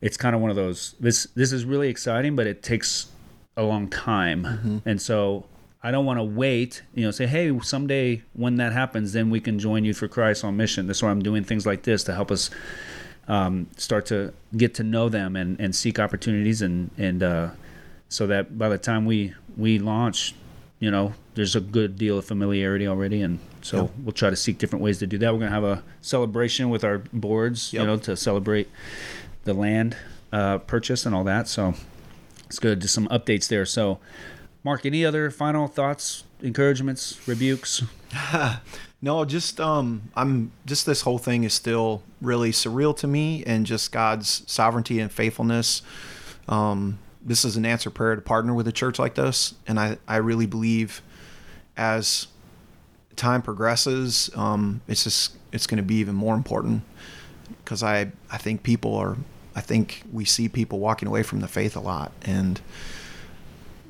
[0.00, 0.94] it's kind of one of those.
[1.00, 3.08] This this is really exciting, but it takes
[3.56, 4.88] a long time, mm-hmm.
[4.88, 5.46] and so
[5.82, 6.82] I don't want to wait.
[6.94, 10.44] You know, say, hey, someday when that happens, then we can join Youth for Christ
[10.44, 10.86] on mission.
[10.86, 12.50] That's why I'm doing things like this to help us
[13.28, 17.50] um, start to get to know them and, and seek opportunities, and and uh,
[18.08, 20.34] so that by the time we we launch,
[20.80, 23.90] you know, there's a good deal of familiarity already, and so yep.
[24.02, 25.32] we'll try to seek different ways to do that.
[25.32, 27.80] We're gonna have a celebration with our boards, yep.
[27.80, 28.68] you know, to celebrate
[29.44, 29.96] the land
[30.32, 31.48] uh, purchase and all that.
[31.48, 31.74] So
[32.46, 32.80] it's good.
[32.80, 33.66] Just some updates there.
[33.66, 33.98] So,
[34.62, 37.82] Mark, any other final thoughts, encouragements, rebukes?
[39.02, 43.66] no, just um, I'm just this whole thing is still really surreal to me, and
[43.66, 45.82] just God's sovereignty and faithfulness.
[46.48, 49.98] Um, this is an answer prayer to partner with a church like this, and I
[50.08, 51.02] I really believe
[51.76, 52.28] as
[53.16, 56.82] time progresses, um, it's just it's going to be even more important
[57.64, 59.16] because I I think people are
[59.56, 62.60] I think we see people walking away from the faith a lot, and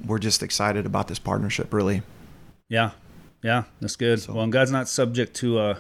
[0.05, 2.03] we're just excited about this partnership, really.
[2.69, 2.91] Yeah,
[3.43, 4.21] yeah, that's good.
[4.21, 5.79] So, well, and God's not subject to, uh,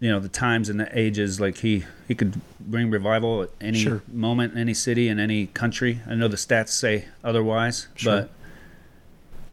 [0.00, 1.40] you know, the times and the ages.
[1.40, 4.02] Like he he could bring revival at any sure.
[4.12, 6.00] moment, any city, in any country.
[6.08, 8.22] I know the stats say otherwise, sure.
[8.22, 8.30] but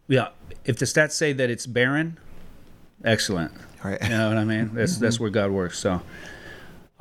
[0.07, 0.29] yeah,
[0.65, 2.19] if the stats say that it's barren,
[3.05, 3.51] excellent.
[3.83, 4.01] Right.
[4.01, 4.71] You know what I mean?
[4.73, 5.77] That's that's where God works.
[5.77, 6.01] So.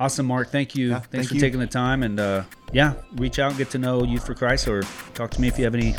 [0.01, 0.49] Awesome, Mark.
[0.49, 0.89] Thank you.
[0.89, 1.39] Yeah, Thanks thank for you.
[1.39, 2.01] taking the time.
[2.01, 2.43] And uh,
[2.73, 4.81] yeah, reach out, get to know Youth for Christ, or
[5.13, 5.93] talk to me if you have any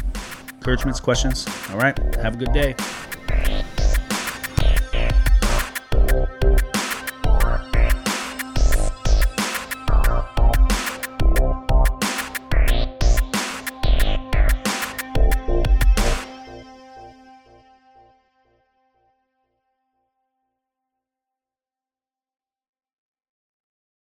[0.54, 1.46] encouragements, questions.
[1.70, 1.96] All right.
[2.16, 2.74] Have a good day.